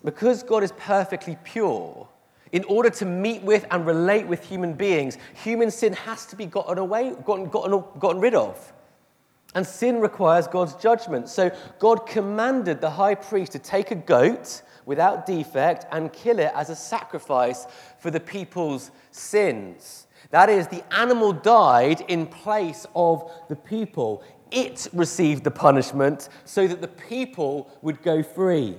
Because 0.05 0.45
God 0.45 0.63
is 0.63 0.73
perfectly 0.79 1.37
pure, 1.43 2.09
in 2.53 2.65
order 2.65 2.91
to 2.91 3.05
meet 3.05 3.43
with 3.43 3.67
and 3.71 3.87
relate 3.87 4.27
with 4.27 4.45
human 4.45 4.73
beings, 4.75 5.19
human 5.43 5.71
sin 5.71 5.93
has 5.93 6.27
to 6.27 6.37
be 6.37 6.47
gotten 6.47 6.79
away, 6.79 7.15
gotten, 7.25 7.49
gotten, 7.49 7.83
gotten 7.99 8.21
rid 8.21 8.35
of. 8.35 8.73
And 9.55 9.67
sin 9.67 10.01
requires 10.01 10.47
God's 10.47 10.75
judgment. 10.75 11.29
So 11.29 11.51
God 11.79 12.07
commanded 12.07 12.81
the 12.81 12.91
high 12.91 13.15
priest 13.15 13.53
to 13.53 13.59
take 13.59 13.91
a 13.91 13.95
goat 13.95 14.63
without 14.85 15.27
defect 15.27 15.87
and 15.91 16.13
kill 16.13 16.39
it 16.39 16.53
as 16.55 16.71
a 16.71 16.77
sacrifice 16.77 17.67
for 17.99 18.11
the 18.11 18.21
people's 18.21 18.91
sins. 19.11 20.07
That 20.31 20.49
is, 20.49 20.69
the 20.69 20.85
animal 20.95 21.33
died 21.33 22.03
in 22.09 22.27
place 22.27 22.87
of 22.95 23.31
the 23.49 23.57
people. 23.57 24.23
It 24.51 24.87
received 24.93 25.45
the 25.45 25.51
punishment 25.51 26.29
so 26.45 26.67
that 26.67 26.81
the 26.81 26.89
people 26.89 27.71
would 27.83 28.03
go 28.03 28.23
free. 28.23 28.77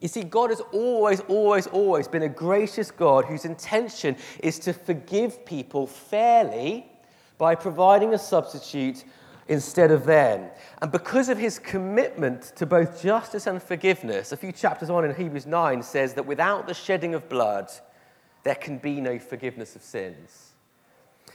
You 0.00 0.08
see, 0.08 0.22
God 0.22 0.50
has 0.50 0.60
always, 0.72 1.20
always, 1.20 1.66
always 1.66 2.08
been 2.08 2.22
a 2.22 2.28
gracious 2.28 2.90
God 2.90 3.26
whose 3.26 3.44
intention 3.44 4.16
is 4.42 4.58
to 4.60 4.72
forgive 4.72 5.44
people 5.44 5.86
fairly 5.86 6.86
by 7.36 7.54
providing 7.54 8.14
a 8.14 8.18
substitute 8.18 9.04
instead 9.48 9.90
of 9.90 10.04
them. 10.06 10.48
And 10.80 10.90
because 10.90 11.28
of 11.28 11.36
his 11.36 11.58
commitment 11.58 12.52
to 12.56 12.64
both 12.64 13.02
justice 13.02 13.46
and 13.46 13.62
forgiveness, 13.62 14.32
a 14.32 14.36
few 14.36 14.52
chapters 14.52 14.88
on 14.88 15.04
in 15.04 15.14
Hebrews 15.14 15.46
9 15.46 15.82
says 15.82 16.14
that 16.14 16.24
without 16.24 16.66
the 16.66 16.74
shedding 16.74 17.14
of 17.14 17.28
blood, 17.28 17.70
there 18.42 18.54
can 18.54 18.78
be 18.78 19.00
no 19.00 19.18
forgiveness 19.18 19.76
of 19.76 19.82
sins. 19.82 20.52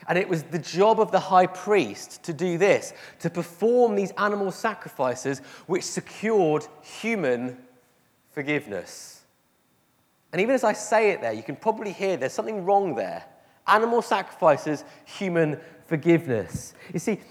And 0.08 0.18
it 0.18 0.28
was 0.28 0.44
the 0.44 0.60
job 0.60 1.00
of 1.00 1.12
the 1.12 1.20
high 1.20 1.48
priest 1.48 2.24
to 2.24 2.34
do 2.34 2.58
this, 2.58 2.94
to 3.20 3.30
perform 3.30 3.96
these 3.96 4.12
animal 4.12 4.52
sacrifices 4.52 5.40
which 5.68 5.84
secured 5.84 6.66
human 6.82 7.58
forgiveness. 8.36 9.24
And 10.32 10.42
even 10.42 10.54
as 10.54 10.64
I 10.64 10.74
say 10.74 11.12
it 11.12 11.22
there, 11.22 11.34
you 11.34 11.42
can 11.42 11.56
probably 11.56 11.92
hear 11.92 12.18
there's 12.18 12.34
something 12.34 12.66
wrong 12.66 12.94
there. 12.94 13.24
Animal 13.66 14.02
sacrifices, 14.02 14.84
human 15.06 15.60
forgiveness. 15.88 16.74
You 16.94 17.00
see, 17.00 17.22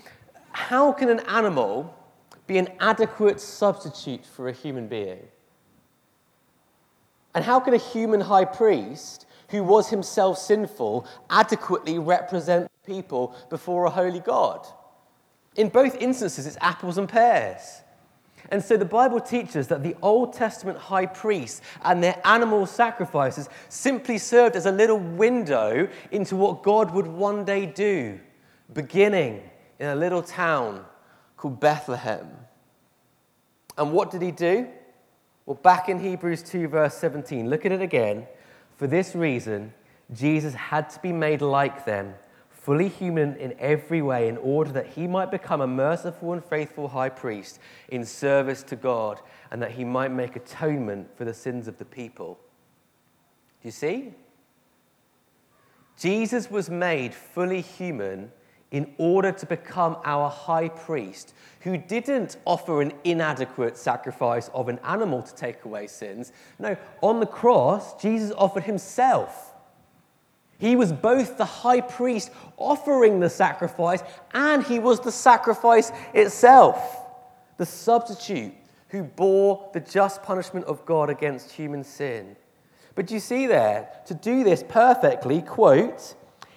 how 0.50 0.90
can 0.90 1.11
an 1.11 1.20
animal 1.20 1.94
be 2.46 2.58
an 2.58 2.68
adequate 2.80 3.40
substitute 3.40 4.25
for 4.25 4.49
a 4.49 4.52
human 4.52 4.88
being? 4.88 5.20
And 7.34 7.44
how 7.44 7.61
can 7.61 7.75
a 7.75 7.78
human 7.78 8.20
high 8.20 8.46
priest, 8.46 9.26
who 9.50 9.62
was 9.62 9.90
himself 9.90 10.38
sinful, 10.38 11.06
adequately 11.28 11.99
represent 11.99 12.70
people 12.87 13.37
before 13.50 13.84
a 13.84 13.90
holy 13.90 14.20
God? 14.20 14.66
In 15.56 15.68
both 15.68 15.94
instances, 15.96 16.46
it's 16.46 16.56
apples 16.61 16.96
and 16.96 17.08
pears. 17.08 17.82
And 18.50 18.62
so 18.62 18.76
the 18.76 18.84
Bible 18.84 19.20
teaches 19.20 19.68
that 19.68 19.82
the 19.82 19.96
Old 20.02 20.32
Testament 20.32 20.78
high 20.78 21.06
priests 21.06 21.60
and 21.82 22.02
their 22.02 22.20
animal 22.24 22.66
sacrifices 22.66 23.48
simply 23.68 24.18
served 24.18 24.56
as 24.56 24.66
a 24.66 24.72
little 24.72 24.98
window 24.98 25.88
into 26.10 26.36
what 26.36 26.62
God 26.62 26.90
would 26.92 27.06
one 27.06 27.44
day 27.44 27.66
do, 27.66 28.20
beginning 28.72 29.42
in 29.78 29.88
a 29.88 29.96
little 29.96 30.22
town 30.22 30.84
called 31.36 31.60
Bethlehem. 31.60 32.28
And 33.76 33.92
what 33.92 34.10
did 34.10 34.22
he 34.22 34.30
do? 34.30 34.68
Well, 35.46 35.56
back 35.56 35.88
in 35.88 36.00
Hebrews 36.00 36.42
2, 36.42 36.68
verse 36.68 36.94
17, 36.94 37.50
look 37.50 37.66
at 37.66 37.72
it 37.72 37.82
again. 37.82 38.26
For 38.76 38.86
this 38.86 39.14
reason, 39.14 39.72
Jesus 40.12 40.54
had 40.54 40.90
to 40.90 41.00
be 41.00 41.12
made 41.12 41.42
like 41.42 41.84
them, 41.84 42.14
fully 42.64 42.88
human 42.88 43.37
in 43.37 43.54
every 43.59 44.00
way, 44.00 44.26
in 44.26 44.38
order 44.38 44.73
that 44.73 44.87
he 44.87 45.06
might 45.06 45.30
become 45.30 45.61
a 45.61 45.66
merciful 45.66 46.33
and 46.33 46.42
faithful 46.42 46.88
high 46.88 47.11
priest 47.11 47.61
in 47.88 48.06
service 48.06 48.62
to 48.62 48.75
God, 48.75 49.21
and 49.50 49.61
that 49.61 49.73
he 49.73 49.85
might 49.85 50.11
make 50.11 50.35
atonement 50.35 51.14
for 51.14 51.26
the 51.26 51.35
sins 51.35 51.68
of 51.68 51.76
the 51.76 51.85
people. 51.85 52.38
Do 53.61 53.68
you 53.68 53.71
see? 53.71 54.14
Jesus 55.99 56.50
was 56.50 56.71
made 56.71 57.14
fully 57.14 57.61
human 57.61 58.33
in 58.71 58.94
order 58.97 59.30
to 59.30 59.44
become 59.44 59.99
our 60.06 60.30
high 60.30 60.71
priest, 60.71 61.35
who 61.61 61.76
didn't 61.76 62.38
offer 62.47 62.80
an 62.80 62.94
inadequate 63.04 63.76
sacrifice 63.76 64.49
of 64.54 64.71
an 64.71 64.80
animal 64.85 65.23
to 65.23 65.35
take 65.35 65.66
away 65.66 65.87
sins. 65.87 66.33
No, 66.59 66.78
on 67.02 67.21
the 67.21 67.26
cross, 67.26 68.00
Jesus 68.00 68.33
offered 68.38 68.64
himself. 68.64 69.53
He 70.58 70.76
was 70.76 70.92
both 70.92 71.37
the 71.37 71.44
high 71.44 71.80
priest 71.80 72.30
offering 72.56 73.20
the 73.20 73.30
sacrifice, 73.30 74.02
and 74.32 74.62
he 74.62 74.78
was 74.78 75.00
the 75.00 75.12
sacrifice 75.12 75.90
itself, 76.12 77.00
the 77.56 77.66
substitute 77.66 78.52
who 78.88 79.02
bore 79.02 79.68
the 79.73 79.80
just 79.80 80.23
punishment 80.23 80.66
of 80.66 80.87
God 80.87 81.11
against 81.11 81.50
human 81.50 81.82
sin. 81.82 82.37
But 82.94 83.11
you 83.11 83.18
see 83.18 83.46
there, 83.46 83.88
to 84.06 84.14
do 84.14 84.44
this 84.44 84.62
perfectly, 84.62 85.42
quote, 85.42 86.14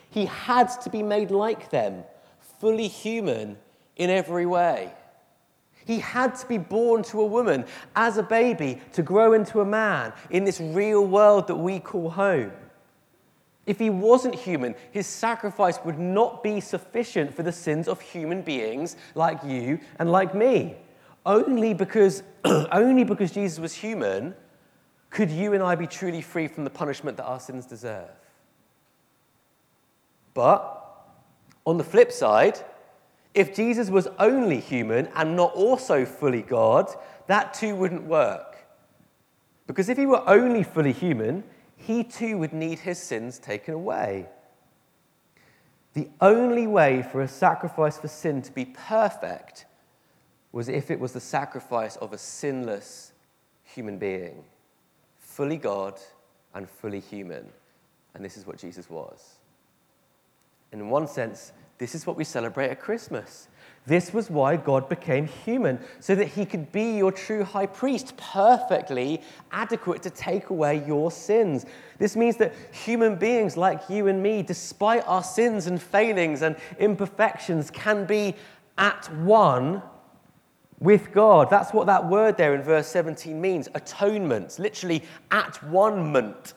he 0.10 0.25
had 0.25 0.68
to 0.82 0.89
be 0.89 1.01
made 1.01 1.32
like 1.32 1.72
them, 1.72 2.04
fully 2.60 2.88
human 2.88 3.58
in 3.96 4.10
every 4.10 4.46
way. 4.46 4.92
He 5.86 6.00
had 6.00 6.36
to 6.36 6.48
be 6.48 6.58
born 6.58 7.01
to 7.04 7.22
a 7.22 7.25
woman 7.25 7.66
as 7.96 8.18
a 8.18 8.24
baby 8.24 8.82
to 8.94 9.01
grow 9.01 9.34
into 9.34 9.62
a 9.62 9.66
man 9.66 10.13
in 10.30 10.44
this 10.44 10.60
real 10.60 11.06
world 11.06 11.48
that 11.48 11.56
we 11.56 11.80
call 11.80 12.10
home. 12.10 12.51
If 13.67 13.77
he 13.79 13.89
wasn't 13.89 14.33
human, 14.33 14.75
his 14.91 15.05
sacrifice 15.05 15.77
would 15.83 16.00
not 16.00 16.41
be 16.41 16.62
sufficient 16.62 17.36
for 17.36 17.43
the 17.43 17.51
sins 17.51 17.89
of 17.89 18.00
human 18.01 18.41
beings 18.41 18.95
like 19.13 19.43
you 19.43 19.79
and 20.00 20.09
like 20.09 20.33
me. 20.33 20.77
Only 21.25 21.74
because, 21.74 22.24
only 22.45 23.03
because 23.03 23.31
Jesus 23.31 23.59
was 23.59 23.74
human 23.74 24.33
could 25.09 25.29
you 25.29 25.53
and 25.53 25.62
I 25.62 25.75
be 25.75 25.88
truly 25.88 26.21
free 26.21 26.47
from 26.47 26.63
the 26.63 26.69
punishment 26.69 27.17
that 27.17 27.25
our 27.25 27.39
sins 27.39 27.65
deserve. 27.65 28.09
But 30.33 30.83
on 31.65 31.77
the 31.77 31.83
flip 31.83 32.12
side, 32.12 32.59
if 33.33 33.53
Jesus 33.53 33.89
was 33.89 34.07
only 34.19 34.59
human 34.59 35.07
and 35.15 35.36
not 35.36 35.53
also 35.53 36.05
fully 36.05 36.41
God, 36.41 36.89
that 37.27 37.53
too 37.53 37.75
wouldn't 37.75 38.03
work. 38.03 38.57
Because 39.65 39.89
if 39.89 39.97
he 39.97 40.05
were 40.05 40.27
only 40.27 40.63
fully 40.63 40.93
human, 40.93 41.43
he 41.77 42.03
too 42.03 42.38
would 42.38 42.51
need 42.51 42.79
his 42.79 43.01
sins 43.01 43.39
taken 43.39 43.74
away. 43.74 44.27
The 45.93 46.10
only 46.19 46.67
way 46.67 47.01
for 47.01 47.22
a 47.22 47.27
sacrifice 47.27 47.98
for 47.98 48.07
sin 48.07 48.41
to 48.41 48.51
be 48.51 48.65
perfect 48.65 49.65
was 50.51 50.67
if 50.69 50.91
it 50.91 51.00
was 51.00 51.13
the 51.13 51.19
sacrifice 51.19 51.96
of 51.98 52.13
a 52.13 52.17
sinless 52.17 53.13
human 53.63 53.98
being, 53.98 54.43
fully 55.17 55.57
God 55.57 56.00
and 56.53 56.69
fully 56.69 57.00
human. 57.00 57.48
And 58.13 58.25
this 58.25 58.38
is 58.38 58.46
what 58.46 58.57
Jesus 58.57 58.89
was. 58.89 59.38
In 60.72 60.89
one 60.89 61.07
sense, 61.07 61.53
this 61.77 61.96
is 61.96 62.05
what 62.05 62.17
we 62.17 62.24
celebrate 62.24 62.69
at 62.69 62.79
Christmas. 62.79 63.48
This 63.88 64.13
was 64.13 64.29
why 64.29 64.58
God 64.58 64.89
became 64.89 65.27
human, 65.27 65.79
so 66.01 66.13
that 66.13 66.27
he 66.27 66.46
could 66.46 66.74
be 66.74 66.98
your 66.98 67.12
true 67.12 67.46
high 67.46 67.67
priest, 67.67 68.17
perfectly 68.17 69.22
adequate 69.50 70.03
to 70.03 70.10
take 70.10 70.50
away 70.50 70.84
your 70.86 71.10
sins. 71.10 71.65
This 71.98 72.17
means 72.17 72.36
that 72.38 72.53
human 72.72 73.15
beings 73.15 73.56
like 73.56 73.89
you 73.89 74.08
and 74.08 74.22
me, 74.22 74.44
despite 74.44 75.08
our 75.08 75.24
sins 75.24 75.67
and 75.67 75.82
failings 75.82 76.41
and 76.41 76.58
imperfections, 76.79 77.72
can 77.72 78.06
be 78.06 78.36
at 78.77 79.06
one 79.15 79.82
with 80.79 81.13
God. 81.13 81.50
That's 81.50 81.72
what 81.72 81.88
that 81.88 82.10
word 82.10 82.36
there 82.36 82.53
in 82.56 82.63
verse 82.63 82.88
17 82.88 83.39
means 83.39 83.70
atonement, 83.74 84.60
literally 84.60 85.01
at 85.32 85.63
one 85.63 86.12
ment. 86.12 86.56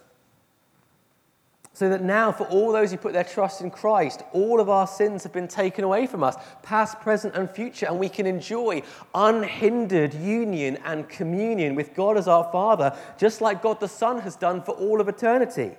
So 1.81 1.89
that 1.89 2.03
now, 2.03 2.31
for 2.31 2.45
all 2.49 2.73
those 2.73 2.91
who 2.91 2.99
put 2.99 3.15
their 3.15 3.25
trust 3.25 3.63
in 3.63 3.71
Christ, 3.71 4.23
all 4.35 4.61
of 4.61 4.69
our 4.69 4.87
sins 4.87 5.23
have 5.23 5.33
been 5.33 5.49
taken 5.49 5.83
away 5.83 6.07
from 6.07 6.23
us, 6.23 6.37
past, 6.63 7.01
present, 7.01 7.35
and 7.35 7.51
future, 7.51 7.87
and 7.87 7.99
we 7.99 8.11
can 8.11 8.27
enjoy 8.27 8.83
unhindered 9.15 10.13
union 10.13 10.77
and 10.85 11.09
communion 11.09 11.75
with 11.75 11.95
God 11.95 12.19
as 12.19 12.29
our 12.29 12.47
Father, 12.53 12.95
just 13.17 13.41
like 13.41 13.63
God 13.63 13.81
the 13.81 13.89
Son 13.89 14.21
has 14.21 14.37
done 14.37 14.63
for 14.63 14.73
all 14.73 15.01
of 15.01 15.09
eternity. 15.09 15.71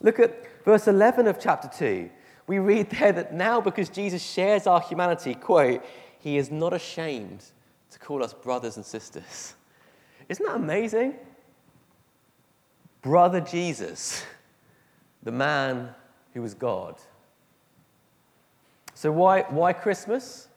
Look 0.00 0.20
at 0.20 0.64
verse 0.64 0.86
11 0.86 1.26
of 1.26 1.40
chapter 1.40 1.68
2. 1.76 2.08
We 2.46 2.60
read 2.60 2.88
there 2.90 3.10
that 3.10 3.34
now, 3.34 3.60
because 3.60 3.88
Jesus 3.88 4.22
shares 4.22 4.68
our 4.68 4.80
humanity, 4.80 5.34
quote, 5.34 5.84
he 6.20 6.36
is 6.36 6.52
not 6.52 6.72
ashamed 6.72 7.44
to 7.90 7.98
call 7.98 8.22
us 8.22 8.32
brothers 8.32 8.76
and 8.76 8.86
sisters. 8.86 9.56
Isn't 10.28 10.46
that 10.46 10.54
amazing? 10.54 11.16
Brother 13.02 13.40
Jesus 13.40 14.24
the 15.22 15.32
man 15.32 15.90
who 16.34 16.42
was 16.42 16.54
God. 16.54 16.96
So, 18.94 19.10
why, 19.10 19.42
why 19.42 19.72
Christmas? 19.72 20.48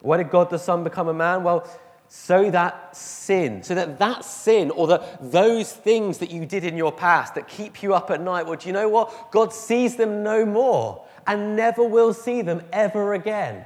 Why 0.00 0.16
did 0.16 0.30
God 0.30 0.50
the 0.50 0.58
Son 0.58 0.84
become 0.84 1.08
a 1.08 1.14
man? 1.14 1.42
Well, 1.42 1.68
so 2.08 2.50
that 2.50 2.96
sin, 2.96 3.62
so 3.62 3.74
that 3.76 4.00
that 4.00 4.24
sin 4.24 4.72
or 4.72 4.88
the, 4.88 5.04
those 5.20 5.72
things 5.72 6.18
that 6.18 6.30
you 6.30 6.44
did 6.44 6.64
in 6.64 6.76
your 6.76 6.90
past 6.90 7.36
that 7.36 7.46
keep 7.46 7.84
you 7.84 7.94
up 7.94 8.10
at 8.10 8.20
night, 8.20 8.46
well, 8.46 8.56
do 8.56 8.66
you 8.66 8.72
know 8.72 8.88
what? 8.88 9.30
God 9.30 9.52
sees 9.52 9.94
them 9.94 10.24
no 10.24 10.44
more 10.44 11.04
and 11.26 11.54
never 11.54 11.84
will 11.84 12.12
see 12.12 12.42
them 12.42 12.62
ever 12.72 13.14
again. 13.14 13.64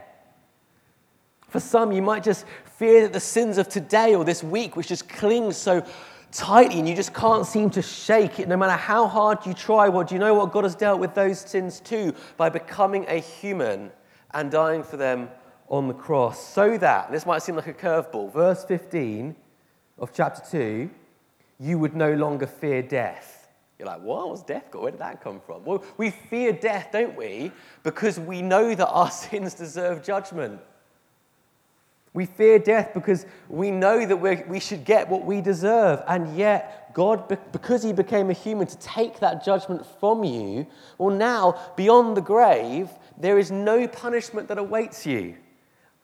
For 1.49 1.59
some, 1.59 1.93
you 1.93 2.03
might 2.03 2.23
just 2.23 2.45
fear 2.77 3.03
that 3.03 3.13
the 3.15 3.21
sins 3.21 3.57
of 3.57 3.69
today 3.69 4.15
or 4.15 4.25
this 4.25 4.43
week, 4.43 4.77
which 4.77 4.89
just 4.89 5.09
clings 5.09 5.57
so 5.57 5.87
tightly 6.35 6.81
and 6.81 6.89
you 6.89 6.97
just 6.97 7.15
can't 7.15 7.47
seem 7.47 7.71
to 7.71 7.81
shake 7.81 8.41
it 8.41 8.49
no 8.49 8.57
matter 8.57 8.73
how 8.73 9.07
hard 9.07 9.47
you 9.47 9.55
try. 9.55 9.89
Well, 9.89 10.05
do 10.05 10.15
you 10.15 10.19
know 10.19 10.35
what? 10.35 10.53
God 10.53 10.65
has 10.65 10.75
dealt 10.75 11.01
with 11.01 11.15
those 11.15 11.39
sins 11.39 11.81
too 11.81 12.13
by 12.37 12.49
becoming 12.49 13.07
a 13.09 13.21
human 13.21 13.91
and 14.33 14.51
dying 14.51 14.83
for 14.83 14.97
them 14.97 15.31
on 15.69 15.89
the 15.89 15.95
cross. 15.95 16.45
So 16.53 16.77
that, 16.79 17.11
this 17.11 17.25
might 17.25 17.43
seem 17.43 17.57
like 17.57 17.69
a 17.69 17.73
curveball, 17.73 18.33
verse 18.33 18.65
15 18.65 19.35
of 19.99 20.13
chapter 20.13 20.43
2, 20.51 20.91
you 21.61 21.79
would 21.79 21.95
no 21.95 22.13
longer 22.15 22.47
fear 22.47 22.83
death. 22.83 23.49
You're 23.79 23.87
like, 23.87 24.03
what? 24.03 24.29
What's 24.29 24.43
death 24.43 24.71
got? 24.71 24.83
Where 24.83 24.91
did 24.91 25.01
that 25.01 25.23
come 25.23 25.41
from? 25.41 25.65
Well, 25.65 25.85
we 25.97 26.11
fear 26.11 26.53
death, 26.53 26.89
don't 26.93 27.17
we? 27.17 27.53
Because 27.83 28.19
we 28.19 28.43
know 28.43 28.75
that 28.75 28.89
our 28.89 29.11
sins 29.11 29.55
deserve 29.55 30.03
judgment. 30.03 30.61
We 32.15 32.27
fear 32.27 32.61
death 32.61 32.95
because 32.95 33.27
we 33.49 33.73
know 33.73 34.07
that 34.07 34.49
we 34.49 34.61
should 34.61 34.85
get 34.85 35.09
what 35.09 35.25
we 35.25 35.41
deserve. 35.41 36.03
And 36.07 36.37
yet, 36.37 36.95
God, 36.95 37.29
because 37.51 37.83
He 37.83 37.93
became 37.93 38.31
a 38.31 38.33
human 38.33 38.69
to 38.69 38.79
take 38.79 39.19
that 39.19 39.45
judgment 39.45 39.85
from 39.99 40.23
you, 40.23 40.67
well, 40.97 41.15
now, 41.15 41.73
beyond 41.77 42.17
the 42.17 42.21
grave, 42.23 42.89
there 43.19 43.37
is 43.37 43.51
no 43.51 43.89
punishment 43.89 44.47
that 44.49 44.59
awaits 44.59 45.05
you. 45.05 45.35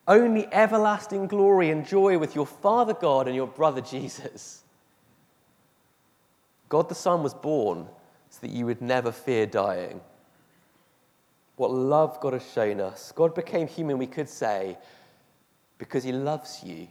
Only 0.09 0.53
everlasting 0.53 1.29
glory 1.29 1.71
and 1.71 1.87
joy 1.87 2.19
with 2.19 2.35
your 2.35 2.47
Father 2.47 2.95
God 2.95 3.29
and 3.29 3.37
your 3.37 3.47
brother 3.47 3.81
Jesus. 3.81 4.65
God 6.69 6.89
the 6.89 6.97
Son 6.97 7.23
was 7.23 7.35
born 7.35 7.87
so 8.31 8.39
that 8.41 8.51
you 8.51 8.67
would 8.67 8.83
never 8.83 9.13
fear 9.13 9.47
dying. 9.47 10.01
What 11.55 11.71
love 11.71 12.19
God 12.21 12.33
has 12.33 12.51
shown 12.53 12.81
us. 12.81 13.13
God 13.13 13.35
became 13.35 13.69
human, 13.69 13.99
we 13.99 14.07
could 14.07 14.29
say, 14.29 14.77
because 15.81 16.05
he 16.05 16.13
loves 16.13 16.63
you. 16.63 16.87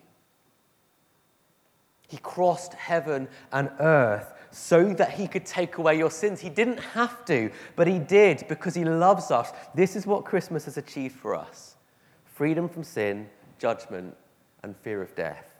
He 2.08 2.17
crossed 2.17 2.74
heaven 2.74 3.27
and 3.51 3.69
earth 3.79 4.34
so 4.50 4.93
that 4.93 5.12
he 5.12 5.27
could 5.27 5.46
take 5.46 5.77
away 5.77 5.96
your 5.96 6.10
sins. 6.10 6.39
He 6.39 6.50
didn't 6.50 6.79
have 6.79 7.24
to, 7.25 7.51
but 7.75 7.86
he 7.86 8.00
did 8.00 8.46
because 8.50 8.74
he 8.74 8.84
loves 8.84 9.29
us. 9.29 9.51
This 9.75 9.96
is 9.96 10.08
what 10.08 10.25
Christmas 10.25 10.65
has 10.65 10.75
achieved 10.75 11.15
for 11.15 11.36
us 11.36 11.77
freedom 12.25 12.67
from 12.67 12.84
sin, 12.84 13.29
judgment, 13.60 14.17
and 14.63 14.75
fear 14.77 15.01
of 15.01 15.13
death. 15.13 15.51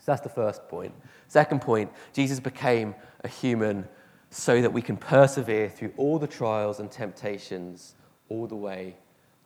So 0.00 0.12
that's 0.12 0.20
the 0.20 0.28
first 0.28 0.68
point. 0.68 0.92
Second 1.28 1.62
point 1.62 1.90
Jesus 2.12 2.40
became 2.40 2.94
a 3.24 3.28
human 3.28 3.88
so 4.28 4.60
that 4.60 4.72
we 4.72 4.82
can 4.82 4.98
persevere 4.98 5.70
through 5.70 5.94
all 5.96 6.18
the 6.18 6.26
trials 6.26 6.78
and 6.78 6.90
temptations 6.90 7.94
all 8.28 8.46
the 8.46 8.56
way 8.56 8.96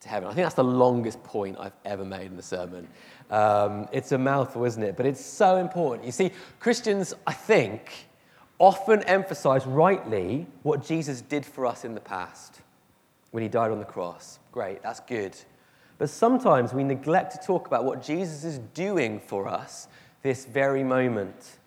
to 0.03 0.09
heaven. 0.09 0.29
I 0.29 0.35
think 0.35 0.45
that's 0.45 0.55
the 0.55 0.65
longest 0.65 1.23
point 1.23 1.57
I've 1.59 1.73
ever 1.85 2.05
made 2.05 2.27
in 2.27 2.37
the 2.37 2.43
sermon. 2.43 2.87
Um, 3.31 3.89
it's 3.93 4.13
a 4.13 4.19
mouthful, 4.19 4.65
isn't 4.65 4.83
it? 4.83 4.97
But 4.97 5.07
it's 5.07 5.25
so 5.25 5.57
important. 5.57 6.05
You 6.05 6.13
see, 6.13 6.33
Christians, 6.61 7.15
I 7.27 7.33
think, 7.33 8.09
often 8.59 9.03
emphasize 9.05 9.67
rightly 9.67 10.47
what 10.63 10.85
Jesus 10.85 11.21
did 11.21 11.47
for 11.47 11.67
us 11.67 11.85
in 11.85 11.95
the 11.95 12.01
past 12.01 12.61
when 13.31 13.43
he 13.43 13.49
died 13.49 13.71
on 13.71 13.79
the 13.79 13.85
cross. 13.85 14.39
Great, 14.53 14.83
that's 14.83 15.01
good. 15.01 15.37
But 15.99 16.11
sometimes 16.11 16.73
we 16.75 16.85
neglect 16.85 17.33
to 17.33 17.47
talk 17.47 17.67
about 17.67 17.85
what 17.85 18.03
Jesus 18.03 18.45
is 18.45 18.59
doing 18.75 19.21
for 19.21 19.49
us 19.49 19.89
this 20.23 20.45
very 20.45 20.85
moment. 20.85 21.59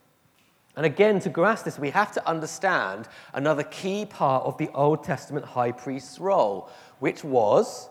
And 0.75 0.85
again, 0.85 1.19
to 1.21 1.29
grasp 1.29 1.65
this, 1.65 1.79
we 1.79 1.89
have 1.91 2.11
to 2.13 2.27
understand 2.27 3.07
another 3.33 3.63
key 3.63 4.05
part 4.05 4.43
of 4.43 4.57
the 4.57 4.69
Old 4.73 5.03
Testament 5.03 5.45
high 5.45 5.71
priest's 5.71 6.19
role, 6.19 6.69
which 6.99 7.23
was 7.23 7.89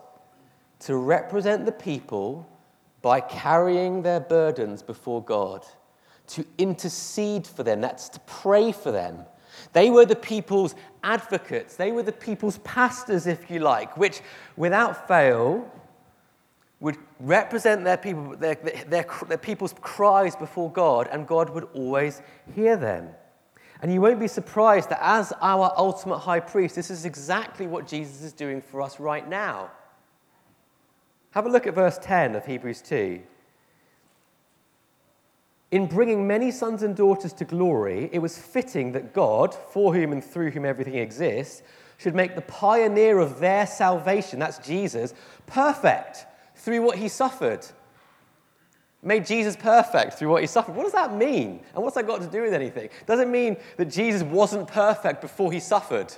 to 0.79 0.95
represent 0.97 1.65
the 1.65 1.71
people 1.71 2.47
by 3.01 3.19
carrying 3.21 4.01
their 4.01 4.19
burdens 4.19 4.81
before 4.81 5.23
God, 5.23 5.65
to 6.27 6.45
intercede 6.57 7.45
for 7.45 7.63
them, 7.63 7.81
that's 7.81 8.09
to 8.09 8.19
pray 8.21 8.71
for 8.71 8.91
them. 8.91 9.25
They 9.73 9.89
were 9.89 10.05
the 10.05 10.15
people's 10.15 10.75
advocates, 11.03 11.75
they 11.75 11.91
were 11.91 12.03
the 12.03 12.11
people's 12.11 12.57
pastors, 12.59 13.27
if 13.27 13.49
you 13.49 13.59
like, 13.59 13.95
which 13.95 14.21
without 14.57 15.07
fail 15.07 15.71
would 16.79 16.97
represent 17.19 17.83
their, 17.83 17.97
people, 17.97 18.35
their, 18.35 18.55
their, 18.55 19.05
their 19.27 19.37
people's 19.37 19.73
cries 19.81 20.35
before 20.35 20.71
God, 20.71 21.07
and 21.11 21.27
God 21.27 21.49
would 21.51 21.65
always 21.73 22.21
hear 22.53 22.75
them. 22.75 23.09
And 23.81 23.93
you 23.93 24.01
won't 24.01 24.19
be 24.19 24.27
surprised 24.27 24.89
that 24.89 24.99
as 25.01 25.33
our 25.41 25.73
ultimate 25.77 26.19
high 26.19 26.39
priest, 26.39 26.75
this 26.75 26.89
is 26.89 27.05
exactly 27.05 27.67
what 27.67 27.87
Jesus 27.87 28.21
is 28.21 28.33
doing 28.33 28.61
for 28.61 28.81
us 28.81 28.99
right 28.99 29.27
now. 29.27 29.71
Have 31.35 31.45
a 31.45 31.49
look 31.49 31.67
at 31.67 31.75
verse 31.75 31.99
10 32.01 32.33
of 32.35 32.45
Hebrews 32.45 32.81
2. 32.81 33.19
In 35.71 35.85
bringing 35.85 36.25
many 36.25 36.49
sons 36.49 36.81
and 36.81 36.95
daughters 36.95 37.33
to 37.33 37.43
glory, 37.43 38.09
it 38.13 38.19
was 38.19 38.37
fitting 38.37 38.93
that 38.93 39.13
God, 39.13 39.53
for 39.53 39.93
whom 39.93 40.13
and 40.13 40.23
through 40.23 40.51
whom 40.51 40.63
everything 40.63 40.95
exists, 40.95 41.61
should 41.97 42.15
make 42.15 42.35
the 42.35 42.41
pioneer 42.41 43.19
of 43.19 43.39
their 43.39 43.67
salvation, 43.67 44.39
that's 44.39 44.65
Jesus, 44.65 45.13
perfect 45.45 46.25
through 46.55 46.81
what 46.81 46.97
he 46.97 47.09
suffered. 47.09 47.65
Made 49.03 49.25
Jesus 49.25 49.57
perfect 49.57 50.13
through 50.13 50.29
what 50.29 50.41
he 50.41 50.47
suffered. 50.47 50.73
What 50.73 50.83
does 50.83 50.93
that 50.93 51.13
mean? 51.13 51.59
And 51.73 51.83
what's 51.83 51.95
that 51.95 52.07
got 52.07 52.21
to 52.21 52.27
do 52.27 52.43
with 52.43 52.53
anything? 52.53 52.89
Does 53.05 53.19
it 53.19 53.27
mean 53.27 53.57
that 53.75 53.85
Jesus 53.85 54.23
wasn't 54.23 54.69
perfect 54.69 55.19
before 55.19 55.51
he 55.51 55.59
suffered? 55.59 56.15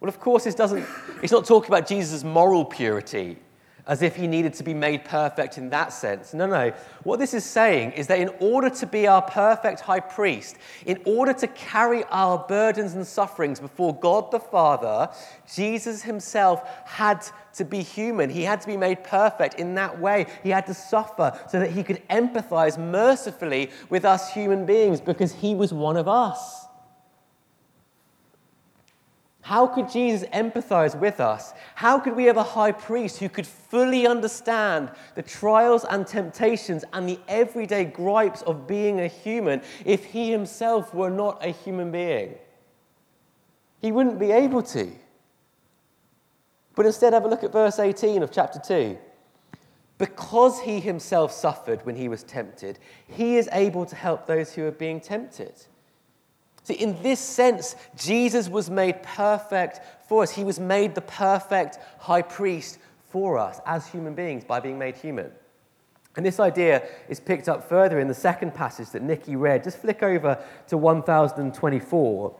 Well, 0.00 0.08
of 0.08 0.20
course, 0.20 0.46
it 0.46 0.56
doesn't, 0.56 0.86
it's 1.22 1.32
not 1.32 1.46
talking 1.46 1.70
about 1.70 1.86
Jesus' 1.86 2.22
moral 2.22 2.64
purity 2.64 3.38
as 3.86 4.02
if 4.02 4.16
he 4.16 4.26
needed 4.26 4.52
to 4.52 4.64
be 4.64 4.74
made 4.74 5.04
perfect 5.04 5.58
in 5.58 5.70
that 5.70 5.92
sense. 5.92 6.34
No, 6.34 6.46
no. 6.46 6.72
What 7.04 7.20
this 7.20 7.32
is 7.32 7.44
saying 7.44 7.92
is 7.92 8.08
that 8.08 8.18
in 8.18 8.30
order 8.40 8.68
to 8.68 8.86
be 8.86 9.06
our 9.06 9.22
perfect 9.22 9.80
high 9.80 10.00
priest, 10.00 10.56
in 10.86 11.00
order 11.04 11.32
to 11.34 11.46
carry 11.46 12.02
our 12.04 12.38
burdens 12.48 12.94
and 12.94 13.06
sufferings 13.06 13.60
before 13.60 13.94
God 13.94 14.32
the 14.32 14.40
Father, 14.40 15.08
Jesus 15.54 16.02
himself 16.02 16.68
had 16.84 17.24
to 17.54 17.64
be 17.64 17.80
human. 17.80 18.28
He 18.28 18.42
had 18.42 18.60
to 18.60 18.66
be 18.66 18.76
made 18.76 19.04
perfect 19.04 19.54
in 19.54 19.74
that 19.76 20.00
way. 20.00 20.26
He 20.42 20.50
had 20.50 20.66
to 20.66 20.74
suffer 20.74 21.38
so 21.48 21.60
that 21.60 21.70
he 21.70 21.84
could 21.84 22.02
empathize 22.08 22.76
mercifully 22.76 23.70
with 23.88 24.04
us 24.04 24.32
human 24.32 24.66
beings 24.66 25.00
because 25.00 25.32
he 25.32 25.54
was 25.54 25.72
one 25.72 25.96
of 25.96 26.08
us. 26.08 26.65
How 29.46 29.68
could 29.68 29.88
Jesus 29.88 30.28
empathize 30.30 30.98
with 30.98 31.20
us? 31.20 31.54
How 31.76 32.00
could 32.00 32.16
we 32.16 32.24
have 32.24 32.36
a 32.36 32.42
high 32.42 32.72
priest 32.72 33.18
who 33.18 33.28
could 33.28 33.46
fully 33.46 34.04
understand 34.04 34.90
the 35.14 35.22
trials 35.22 35.84
and 35.84 36.04
temptations 36.04 36.84
and 36.92 37.08
the 37.08 37.20
everyday 37.28 37.84
gripes 37.84 38.42
of 38.42 38.66
being 38.66 38.98
a 38.98 39.06
human 39.06 39.62
if 39.84 40.04
he 40.04 40.32
himself 40.32 40.92
were 40.92 41.10
not 41.10 41.46
a 41.46 41.50
human 41.50 41.92
being? 41.92 42.34
He 43.80 43.92
wouldn't 43.92 44.18
be 44.18 44.32
able 44.32 44.64
to. 44.64 44.90
But 46.74 46.86
instead, 46.86 47.12
have 47.12 47.24
a 47.24 47.28
look 47.28 47.44
at 47.44 47.52
verse 47.52 47.78
18 47.78 48.24
of 48.24 48.32
chapter 48.32 48.58
2. 48.58 48.98
Because 49.98 50.58
he 50.62 50.80
himself 50.80 51.30
suffered 51.30 51.86
when 51.86 51.94
he 51.94 52.08
was 52.08 52.24
tempted, 52.24 52.80
he 53.06 53.36
is 53.36 53.48
able 53.52 53.86
to 53.86 53.94
help 53.94 54.26
those 54.26 54.54
who 54.54 54.66
are 54.66 54.72
being 54.72 55.00
tempted. 55.00 55.54
See, 56.66 56.74
in 56.74 57.00
this 57.00 57.20
sense, 57.20 57.76
Jesus 57.96 58.48
was 58.48 58.68
made 58.68 59.00
perfect 59.04 59.80
for 60.08 60.24
us. 60.24 60.32
He 60.32 60.42
was 60.42 60.58
made 60.58 60.96
the 60.96 61.00
perfect 61.00 61.78
high 62.00 62.22
priest 62.22 62.80
for 63.08 63.38
us 63.38 63.60
as 63.64 63.86
human 63.86 64.16
beings 64.16 64.42
by 64.42 64.58
being 64.58 64.76
made 64.76 64.96
human. 64.96 65.30
And 66.16 66.26
this 66.26 66.40
idea 66.40 66.82
is 67.08 67.20
picked 67.20 67.48
up 67.48 67.68
further 67.68 68.00
in 68.00 68.08
the 68.08 68.14
second 68.14 68.52
passage 68.52 68.90
that 68.90 69.02
Nikki 69.02 69.36
read. 69.36 69.62
Just 69.62 69.78
flick 69.78 70.02
over 70.02 70.42
to 70.66 70.76
1024. 70.76 72.36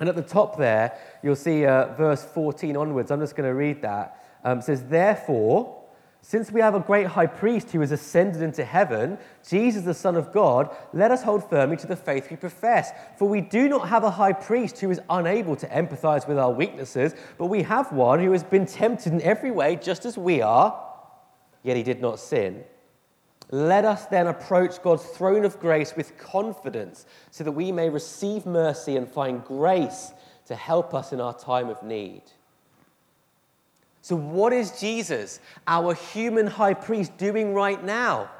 And 0.00 0.08
at 0.10 0.16
the 0.16 0.22
top 0.22 0.58
there, 0.58 0.92
you'll 1.22 1.34
see 1.34 1.64
uh, 1.64 1.94
verse 1.94 2.26
14 2.26 2.76
onwards. 2.76 3.10
I'm 3.10 3.20
just 3.20 3.36
going 3.36 3.48
to 3.48 3.54
read 3.54 3.80
that. 3.80 4.22
Um, 4.44 4.58
it 4.58 4.64
says, 4.64 4.84
Therefore, 4.84 5.82
since 6.28 6.50
we 6.50 6.60
have 6.60 6.74
a 6.74 6.80
great 6.80 7.06
high 7.06 7.28
priest 7.28 7.70
who 7.70 7.78
has 7.78 7.92
ascended 7.92 8.42
into 8.42 8.64
heaven, 8.64 9.16
Jesus, 9.48 9.84
the 9.84 9.94
Son 9.94 10.16
of 10.16 10.32
God, 10.32 10.74
let 10.92 11.12
us 11.12 11.22
hold 11.22 11.48
firmly 11.48 11.76
to 11.76 11.86
the 11.86 11.94
faith 11.94 12.28
we 12.28 12.36
profess. 12.36 12.90
For 13.16 13.28
we 13.28 13.40
do 13.40 13.68
not 13.68 13.88
have 13.90 14.02
a 14.02 14.10
high 14.10 14.32
priest 14.32 14.80
who 14.80 14.90
is 14.90 15.00
unable 15.08 15.54
to 15.54 15.68
empathize 15.68 16.26
with 16.26 16.36
our 16.36 16.50
weaknesses, 16.50 17.14
but 17.38 17.46
we 17.46 17.62
have 17.62 17.92
one 17.92 18.18
who 18.18 18.32
has 18.32 18.42
been 18.42 18.66
tempted 18.66 19.12
in 19.12 19.22
every 19.22 19.52
way, 19.52 19.76
just 19.76 20.04
as 20.04 20.18
we 20.18 20.42
are, 20.42 20.76
yet 21.62 21.76
he 21.76 21.84
did 21.84 22.00
not 22.00 22.18
sin. 22.18 22.64
Let 23.52 23.84
us 23.84 24.06
then 24.06 24.26
approach 24.26 24.82
God's 24.82 25.04
throne 25.04 25.44
of 25.44 25.60
grace 25.60 25.94
with 25.94 26.18
confidence, 26.18 27.06
so 27.30 27.44
that 27.44 27.52
we 27.52 27.70
may 27.70 27.88
receive 27.88 28.46
mercy 28.46 28.96
and 28.96 29.08
find 29.08 29.44
grace 29.44 30.10
to 30.46 30.56
help 30.56 30.92
us 30.92 31.12
in 31.12 31.20
our 31.20 31.38
time 31.38 31.68
of 31.68 31.84
need. 31.84 32.22
So, 34.06 34.14
what 34.14 34.52
is 34.52 34.70
Jesus, 34.78 35.40
our 35.66 35.92
human 35.92 36.46
high 36.46 36.74
priest, 36.74 37.16
doing 37.18 37.54
right 37.54 37.82
now? 37.82 38.30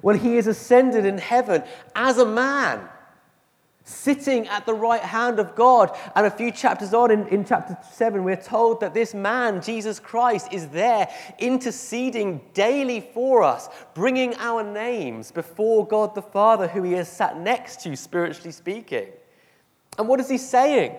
Well, 0.00 0.16
he 0.16 0.36
is 0.36 0.46
ascended 0.46 1.04
in 1.04 1.18
heaven 1.18 1.64
as 1.96 2.18
a 2.18 2.24
man, 2.24 2.88
sitting 3.82 4.46
at 4.46 4.64
the 4.64 4.74
right 4.74 5.02
hand 5.02 5.40
of 5.40 5.56
God. 5.56 5.90
And 6.14 6.24
a 6.24 6.30
few 6.30 6.52
chapters 6.52 6.94
on, 6.94 7.10
in, 7.10 7.26
in 7.26 7.44
chapter 7.44 7.76
7, 7.92 8.22
we're 8.22 8.36
told 8.36 8.78
that 8.78 8.94
this 8.94 9.12
man, 9.12 9.60
Jesus 9.60 9.98
Christ, 9.98 10.52
is 10.52 10.68
there 10.68 11.08
interceding 11.40 12.40
daily 12.54 13.00
for 13.00 13.42
us, 13.42 13.68
bringing 13.94 14.36
our 14.36 14.62
names 14.62 15.32
before 15.32 15.84
God 15.84 16.14
the 16.14 16.22
Father, 16.22 16.68
who 16.68 16.84
he 16.84 16.92
has 16.92 17.10
sat 17.10 17.40
next 17.40 17.80
to, 17.80 17.96
spiritually 17.96 18.52
speaking. 18.52 19.08
And 19.98 20.06
what 20.06 20.20
is 20.20 20.28
he 20.28 20.38
saying? 20.38 20.94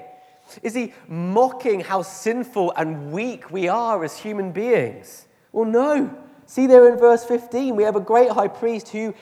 Is 0.61 0.73
he 0.73 0.93
mocking 1.07 1.79
how 1.79 2.01
sinful 2.01 2.73
and 2.77 3.11
weak 3.11 3.51
we 3.51 3.67
are 3.67 4.03
as 4.03 4.17
human 4.17 4.51
beings? 4.51 5.27
Well, 5.51 5.65
no. 5.65 6.17
See 6.45 6.67
there 6.67 6.91
in 6.91 6.97
verse 6.97 7.23
15, 7.23 7.75
we 7.75 7.83
have 7.83 7.95
a 7.95 8.01
great 8.01 8.29
high 8.29 8.49
priest 8.49 8.89
who 8.89 9.13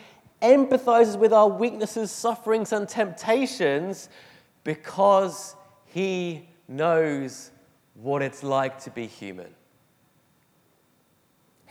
empathizes 0.41 1.17
with 1.17 1.31
our 1.31 1.47
weaknesses, 1.47 2.11
sufferings, 2.11 2.73
and 2.73 2.89
temptations 2.89 4.09
because 4.63 5.55
he 5.85 6.49
knows 6.67 7.51
what 7.93 8.21
it's 8.21 8.43
like 8.43 8.79
to 8.83 8.89
be 8.89 9.05
human. 9.05 9.53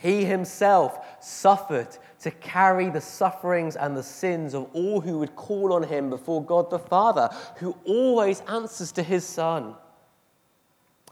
He 0.01 0.25
himself 0.25 1.05
suffered 1.19 1.95
to 2.21 2.31
carry 2.31 2.89
the 2.89 3.01
sufferings 3.01 3.75
and 3.75 3.95
the 3.95 4.01
sins 4.01 4.55
of 4.55 4.67
all 4.73 4.99
who 4.99 5.19
would 5.19 5.35
call 5.35 5.73
on 5.73 5.83
him 5.83 6.09
before 6.09 6.43
God 6.43 6.71
the 6.71 6.79
Father, 6.79 7.29
who 7.57 7.77
always 7.85 8.41
answers 8.47 8.91
to 8.93 9.03
his 9.03 9.23
Son. 9.23 9.75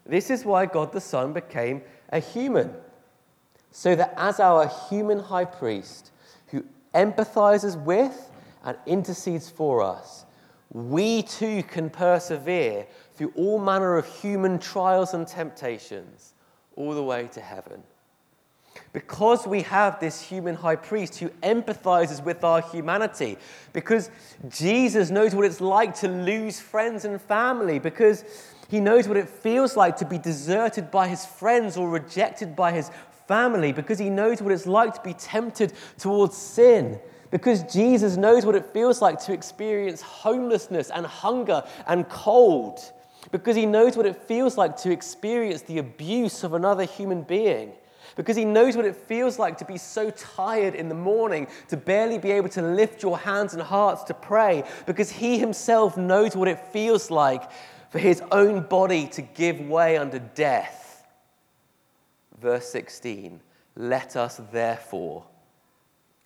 This 0.08 0.32
is 0.32 0.44
why 0.44 0.66
God 0.66 0.92
the 0.92 1.02
Son 1.02 1.34
became 1.34 1.84
a 2.12 2.20
human, 2.20 2.74
so 3.72 3.96
that 3.96 4.16
as 4.18 4.40
our 4.40 4.68
human 4.90 5.20
high 5.20 5.46
priest, 5.46 6.12
who 6.48 6.66
empathizes 6.96 7.80
with 7.84 8.32
and 8.64 8.76
intercedes 8.88 9.52
for 9.52 9.84
us, 9.84 10.26
we 10.72 11.22
too 11.22 11.62
can 11.62 11.92
persevere 11.92 12.88
through 13.14 13.34
all 13.36 13.60
manner 13.60 13.98
of 13.98 14.08
human 14.08 14.58
trials 14.58 15.14
and 15.14 15.28
temptations 15.28 16.34
all 16.76 16.96
the 16.96 17.04
way 17.04 17.28
to 17.34 17.42
heaven. 17.42 17.84
Because 18.92 19.46
we 19.46 19.62
have 19.64 20.00
this 20.00 20.20
human 20.20 20.56
high 20.56 20.76
priest 20.76 21.20
who 21.20 21.30
empathizes 21.44 22.24
with 22.24 22.44
our 22.44 22.62
humanity, 22.62 23.38
because 23.72 24.10
Jesus 24.50 25.12
knows 25.12 25.36
what 25.36 25.46
it's 25.46 25.62
like 25.62 25.94
to 26.00 26.08
lose 26.08 26.60
friends 26.60 27.06
and 27.06 27.22
family, 27.22 27.78
because 27.78 28.26
he 28.68 28.80
knows 28.80 29.08
what 29.08 29.18
it 29.18 29.30
feels 29.30 29.78
like 29.78 29.98
to 29.98 30.06
be 30.06 30.18
deserted 30.18 30.90
by 30.90 31.08
his 31.08 31.24
friends 31.24 31.78
or 31.78 31.88
rejected 31.88 32.56
by 32.56 32.72
his 32.72 32.90
family, 33.28 33.72
because 33.72 34.00
he 34.00 34.10
knows 34.10 34.42
what 34.42 34.52
it's 34.52 34.66
like 34.66 34.96
to 34.96 35.02
be 35.02 35.14
tempted 35.14 35.72
towards 36.00 36.36
sin, 36.36 37.00
because 37.30 37.62
Jesus 37.72 38.18
knows 38.18 38.44
what 38.44 38.56
it 38.56 38.66
feels 38.74 39.04
like 39.04 39.20
to 39.22 39.34
experience 39.34 40.02
homelessness 40.02 40.90
and 40.90 41.06
hunger 41.06 41.64
and 41.86 42.10
cold, 42.10 42.80
because 43.32 43.56
he 43.56 43.68
knows 43.68 43.96
what 43.96 44.08
it 44.08 44.16
feels 44.16 44.58
like 44.58 44.76
to 44.78 44.90
experience 44.90 45.62
the 45.64 45.78
abuse 45.78 46.44
of 46.44 46.54
another 46.54 46.86
human 46.86 47.22
being 47.22 47.72
because 48.20 48.36
he 48.36 48.44
knows 48.44 48.76
what 48.76 48.84
it 48.84 48.98
feels 48.98 49.40
like 49.40 49.58
to 49.58 49.64
be 49.64 49.78
so 49.78 50.10
tired 50.12 50.76
in 50.76 50.90
the 50.90 50.94
morning, 50.94 51.48
to 51.70 51.78
barely 51.78 52.18
be 52.18 52.32
able 52.32 52.50
to 52.50 52.62
lift 52.62 53.02
your 53.02 53.18
hands 53.18 53.54
and 53.54 53.64
hearts 53.64 54.04
to 54.04 54.14
pray, 54.14 54.66
because 54.86 55.10
he 55.10 55.40
himself 55.40 55.96
knows 55.96 56.36
what 56.36 56.50
it 56.50 56.60
feels 56.74 57.10
like 57.10 57.50
for 57.90 57.98
his 57.98 58.22
own 58.34 58.64
body 58.64 59.08
to 59.08 59.22
give 59.22 59.62
way 59.62 59.96
under 59.96 60.20
death. 60.20 61.08
Verse 62.42 62.68
16 62.68 63.40
Let 63.78 64.18
us 64.18 64.42
therefore 64.52 65.24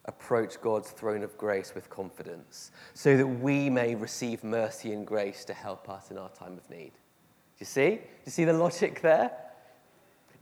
approach 0.06 0.60
God's 0.62 0.90
throne 0.90 1.22
of 1.22 1.38
grace 1.38 1.76
with 1.76 1.92
confidence 1.92 2.72
so 2.96 3.16
that 3.16 3.28
we 3.28 3.70
may 3.70 3.94
receive 3.94 4.44
mercy 4.44 4.94
and 4.94 5.06
grace 5.06 5.46
to 5.46 5.54
help 5.54 5.88
us 5.90 6.10
in 6.10 6.18
our 6.18 6.30
time 6.30 6.58
of 6.58 6.68
need. 6.72 6.94
Do 6.94 7.60
you 7.60 7.68
see? 7.68 7.90
Do 7.90 8.02
you 8.26 8.32
see 8.32 8.46
the 8.46 8.54
logic 8.54 9.00
there? 9.02 9.30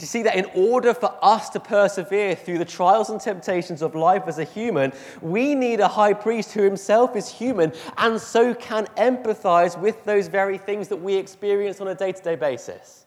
You 0.02 0.08
see 0.08 0.24
that 0.24 0.36
in 0.36 0.46
order 0.56 0.96
for 0.96 1.16
us 1.22 1.50
to 1.50 1.60
persevere 1.60 2.34
through 2.34 2.58
the 2.58 2.66
trials 2.66 3.12
and 3.12 3.22
temptations 3.22 3.84
of 3.84 3.94
life 3.94 4.24
as 4.26 4.40
a 4.40 4.44
human, 4.44 4.94
we 5.22 5.54
need 5.54 5.80
a 5.80 5.88
high 5.88 6.14
priest 6.14 6.54
who 6.54 6.64
himself 6.64 7.16
is 7.16 7.30
human 7.30 7.72
and 7.98 8.20
so 8.20 8.56
can 8.56 8.88
empathize 8.98 9.80
with 9.80 10.04
those 10.04 10.28
very 10.28 10.58
things 10.58 10.88
that 10.88 10.98
we 10.98 11.16
experience 11.16 11.80
on 11.80 11.88
a 11.88 11.96
day 11.96 12.12
to 12.12 12.22
day 12.24 12.36
basis? 12.36 13.06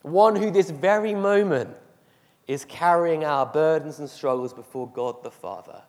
One 0.00 0.34
who, 0.34 0.50
this 0.50 0.70
very 0.70 1.14
moment, 1.14 1.76
is 2.46 2.64
carrying 2.64 3.24
our 3.24 3.44
burdens 3.44 3.98
and 3.98 4.08
struggles 4.08 4.54
before 4.54 4.88
God 4.88 5.22
the 5.22 5.30
Father. 5.30 5.82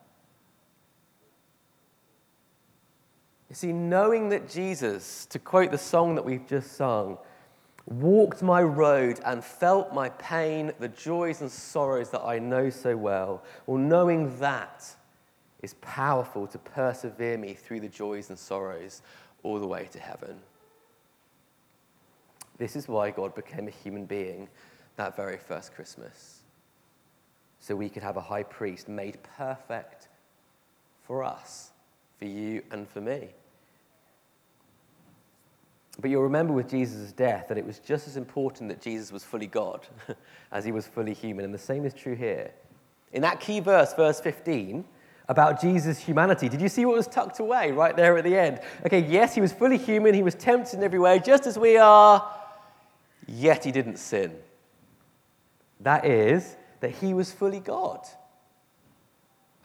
You 3.48 3.54
see, 3.54 3.72
knowing 3.72 4.28
that 4.28 4.50
Jesus, 4.50 5.24
to 5.26 5.38
quote 5.38 5.70
the 5.70 5.78
song 5.78 6.14
that 6.16 6.24
we've 6.24 6.46
just 6.46 6.72
sung, 6.72 7.16
walked 7.90 8.40
my 8.42 8.62
road 8.62 9.20
and 9.24 9.44
felt 9.44 9.92
my 9.92 10.08
pain, 10.10 10.72
the 10.78 10.88
joys 10.88 11.40
and 11.40 11.50
sorrows 11.50 12.10
that 12.10 12.22
I 12.22 12.38
know 12.38 12.70
so 12.70 12.96
well, 12.96 13.42
well, 13.66 13.78
knowing 13.78 14.38
that 14.38 14.94
is 15.62 15.74
powerful 15.74 16.46
to 16.46 16.58
persevere 16.58 17.36
me 17.36 17.54
through 17.54 17.80
the 17.80 17.88
joys 17.88 18.30
and 18.30 18.38
sorrows 18.38 19.02
all 19.42 19.58
the 19.58 19.66
way 19.66 19.88
to 19.92 19.98
heaven. 19.98 20.38
This 22.58 22.76
is 22.76 22.88
why 22.88 23.10
God 23.10 23.34
became 23.34 23.68
a 23.68 23.72
human 23.72 24.04
being 24.04 24.48
that 24.96 25.16
very 25.16 25.38
first 25.38 25.74
Christmas 25.74 26.40
so 27.58 27.76
we 27.76 27.88
could 27.88 28.02
have 28.02 28.16
a 28.16 28.22
high 28.22 28.42
priest 28.42 28.88
made 28.88 29.18
perfect 29.36 30.08
for 31.02 31.22
us, 31.22 31.70
for 32.18 32.24
you, 32.24 32.62
and 32.70 32.88
for 32.88 33.00
me. 33.00 33.28
But 36.00 36.10
you'll 36.10 36.22
remember 36.22 36.52
with 36.52 36.68
Jesus' 36.68 37.12
death 37.12 37.48
that 37.48 37.58
it 37.58 37.66
was 37.66 37.78
just 37.78 38.08
as 38.08 38.16
important 38.16 38.68
that 38.70 38.80
Jesus 38.80 39.12
was 39.12 39.24
fully 39.24 39.46
God 39.46 39.86
as 40.52 40.64
he 40.64 40.72
was 40.72 40.86
fully 40.86 41.14
human. 41.14 41.44
And 41.44 41.52
the 41.52 41.58
same 41.58 41.84
is 41.84 41.92
true 41.92 42.14
here. 42.14 42.52
In 43.12 43.22
that 43.22 43.40
key 43.40 43.60
verse, 43.60 43.92
verse 43.94 44.20
15, 44.20 44.84
about 45.28 45.60
Jesus' 45.60 45.98
humanity, 45.98 46.48
did 46.48 46.60
you 46.60 46.68
see 46.68 46.84
what 46.84 46.96
was 46.96 47.06
tucked 47.06 47.38
away 47.38 47.70
right 47.72 47.96
there 47.96 48.16
at 48.16 48.24
the 48.24 48.36
end? 48.36 48.60
Okay, 48.86 49.00
yes, 49.00 49.34
he 49.34 49.40
was 49.40 49.52
fully 49.52 49.78
human, 49.78 50.14
he 50.14 50.22
was 50.22 50.34
tempted 50.34 50.78
in 50.78 50.82
every 50.82 50.98
way, 50.98 51.18
just 51.18 51.46
as 51.46 51.58
we 51.58 51.76
are, 51.76 52.28
yet 53.26 53.64
he 53.64 53.70
didn't 53.70 53.98
sin. 53.98 54.36
That 55.80 56.04
is, 56.04 56.56
that 56.80 56.90
he 56.90 57.14
was 57.14 57.32
fully 57.32 57.60
God. 57.60 58.06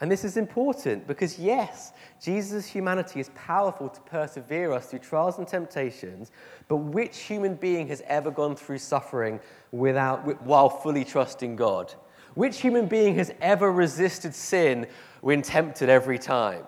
And 0.00 0.10
this 0.10 0.24
is 0.24 0.36
important 0.36 1.06
because, 1.06 1.38
yes, 1.38 1.92
Jesus' 2.22 2.66
humanity 2.66 3.18
is 3.18 3.30
powerful 3.34 3.88
to 3.88 4.00
persevere 4.02 4.72
us 4.72 4.86
through 4.86 4.98
trials 4.98 5.38
and 5.38 5.48
temptations, 5.48 6.30
but 6.68 6.76
which 6.76 7.18
human 7.18 7.54
being 7.54 7.88
has 7.88 8.02
ever 8.06 8.30
gone 8.30 8.56
through 8.56 8.78
suffering 8.78 9.40
without, 9.72 10.42
while 10.42 10.68
fully 10.68 11.04
trusting 11.04 11.56
God? 11.56 11.94
Which 12.34 12.60
human 12.60 12.86
being 12.86 13.14
has 13.14 13.32
ever 13.40 13.72
resisted 13.72 14.34
sin 14.34 14.86
when 15.22 15.40
tempted 15.40 15.88
every 15.88 16.18
time? 16.18 16.64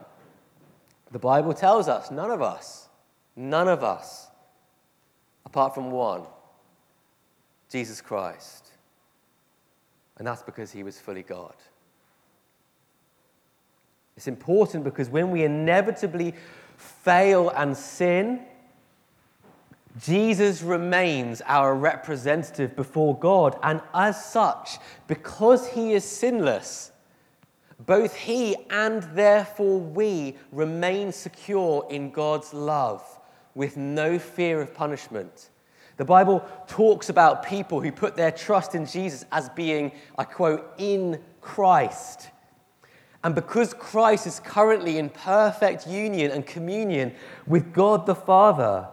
The 1.11 1.19
Bible 1.19 1.53
tells 1.53 1.87
us 1.87 2.11
none 2.11 2.31
of 2.31 2.41
us, 2.41 2.89
none 3.37 3.69
of 3.69 3.85
us, 3.85 4.29
apart 5.45 5.75
from 5.75 5.91
one 5.91 6.23
Jesus 7.71 8.01
Christ. 8.01 8.73
And 10.17 10.27
that's 10.27 10.43
because 10.43 10.73
he 10.73 10.83
was 10.83 10.99
fully 10.99 11.23
God. 11.23 11.55
It's 14.19 14.27
important 14.27 14.83
because 14.83 15.09
when 15.09 15.31
we 15.31 15.45
inevitably 15.45 16.35
fail 16.77 17.51
and 17.51 17.77
sin, 17.77 18.41
Jesus 20.05 20.61
remains 20.61 21.41
our 21.47 21.75
representative 21.75 22.75
before 22.75 23.17
God. 23.17 23.57
And 23.63 23.81
as 23.95 24.23
such, 24.25 24.79
because 25.07 25.69
he 25.69 25.93
is 25.93 26.05
sinless, 26.05 26.91
both 27.87 28.15
he 28.17 28.57
and 28.71 29.05
therefore 29.15 29.79
we 29.79 30.37
remain 30.51 31.13
secure 31.13 31.87
in 31.89 32.11
God's 32.11 32.53
love 32.53 33.03
with 33.55 33.77
no 33.77 34.19
fear 34.19 34.61
of 34.61 34.75
punishment 34.75 35.51
the 35.99 36.05
Bible 36.05 36.49
talks 36.69 37.09
about 37.09 37.45
people 37.45 37.81
who 37.81 37.91
put 37.91 38.15
their 38.15 38.31
trust 38.31 38.77
in 38.77 38.87
Jesus 38.87 39.25
as 39.33 39.49
being, 39.51 39.91
I 40.17 40.25
quote, 40.25 40.75
in 40.79 41.21
Christ. 41.41 42.31
And 43.25 43.35
because 43.35 43.75
Christ 43.75 44.27
is 44.27 44.41
currently 44.41 44.99
in 44.99 45.11
perfect 45.11 45.87
union 45.87 46.31
and 46.31 46.47
communion 46.47 47.15
with 47.47 47.73
God 47.73 48.07
the 48.07 48.15
Father, 48.15 48.89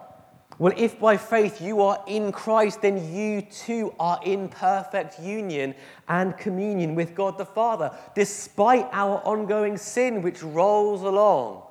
well, 0.58 0.74
if 0.78 1.00
by 1.00 1.18
faith 1.18 1.62
you 1.62 1.82
are 1.82 2.02
in 2.08 2.32
Christ, 2.32 2.82
then 2.82 3.14
you 3.14 3.42
too 3.42 3.94
are 4.00 4.20
in 4.24 4.48
perfect 4.48 5.20
union 5.20 5.76
and 6.08 6.38
communion 6.38 6.96
with 6.96 7.14
God 7.14 7.38
the 7.38 7.46
Father, 7.46 7.92
despite 8.16 8.88
our 8.94 9.18
ongoing 9.26 9.78
sin 9.78 10.22
which 10.22 10.42
rolls 10.42 11.02
along. 11.02 11.64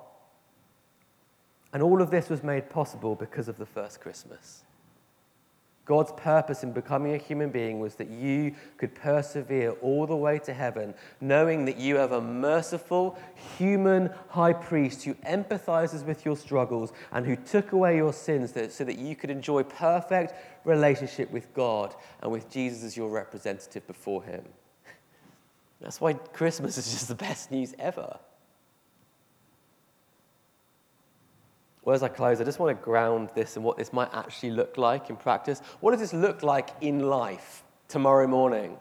And 1.73 1.81
all 1.81 2.01
of 2.01 2.11
this 2.11 2.29
was 2.29 2.43
made 2.43 2.69
possible 2.69 3.15
because 3.15 3.47
of 3.47 3.57
the 3.57 3.65
first 3.65 4.01
Christmas. 4.01 4.64
God's 5.85 6.11
purpose 6.13 6.63
in 6.63 6.71
becoming 6.71 7.13
a 7.13 7.17
human 7.17 7.51
being 7.51 7.79
was 7.79 7.93
that 7.95 8.09
you 8.09 8.55
could 8.77 8.95
persevere 8.95 9.71
all 9.81 10.07
the 10.07 10.15
way 10.15 10.39
to 10.39 10.53
heaven, 10.53 10.95
knowing 11.21 11.65
that 11.65 11.77
you 11.77 11.95
have 11.97 12.11
a 12.11 12.21
merciful 12.21 13.17
human 13.57 14.09
high 14.29 14.53
priest 14.53 15.03
who 15.03 15.13
empathizes 15.15 16.03
with 16.03 16.25
your 16.25 16.35
struggles 16.35 16.91
and 17.11 17.23
who 17.23 17.35
took 17.35 17.71
away 17.71 17.97
your 17.97 18.13
sins 18.13 18.53
so 18.73 18.83
that 18.83 18.97
you 18.97 19.15
could 19.15 19.29
enjoy 19.29 19.61
perfect 19.61 20.33
relationship 20.65 21.29
with 21.31 21.53
God 21.53 21.93
and 22.21 22.31
with 22.31 22.49
Jesus 22.49 22.83
as 22.83 22.97
your 22.97 23.09
representative 23.09 23.85
before 23.85 24.23
him. 24.23 24.43
That's 25.79 26.01
why 26.01 26.13
Christmas 26.13 26.79
is 26.79 26.91
just 26.91 27.07
the 27.09 27.15
best 27.15 27.51
news 27.51 27.75
ever. 27.77 28.17
Well, 31.85 31.93
as 31.93 32.01
I 32.01 32.07
close, 32.07 32.41
I 32.41 32.43
just 32.43 32.57
want 32.57 32.75
to 32.75 32.83
ground 32.83 33.29
this 33.35 33.55
and 33.55 33.63
what 33.63 33.77
this 33.77 33.93
might 33.93 34.09
actually 34.11 34.49
look 34.49 34.75
like 34.77 35.11
in 35.11 35.15
practice. 35.15 35.59
What 35.81 35.91
does 35.91 35.99
this 35.99 36.13
look 36.13 36.41
like 36.41 36.71
in 36.81 37.01
life 37.01 37.63
tomorrow 37.87 38.25
morning? 38.25 38.75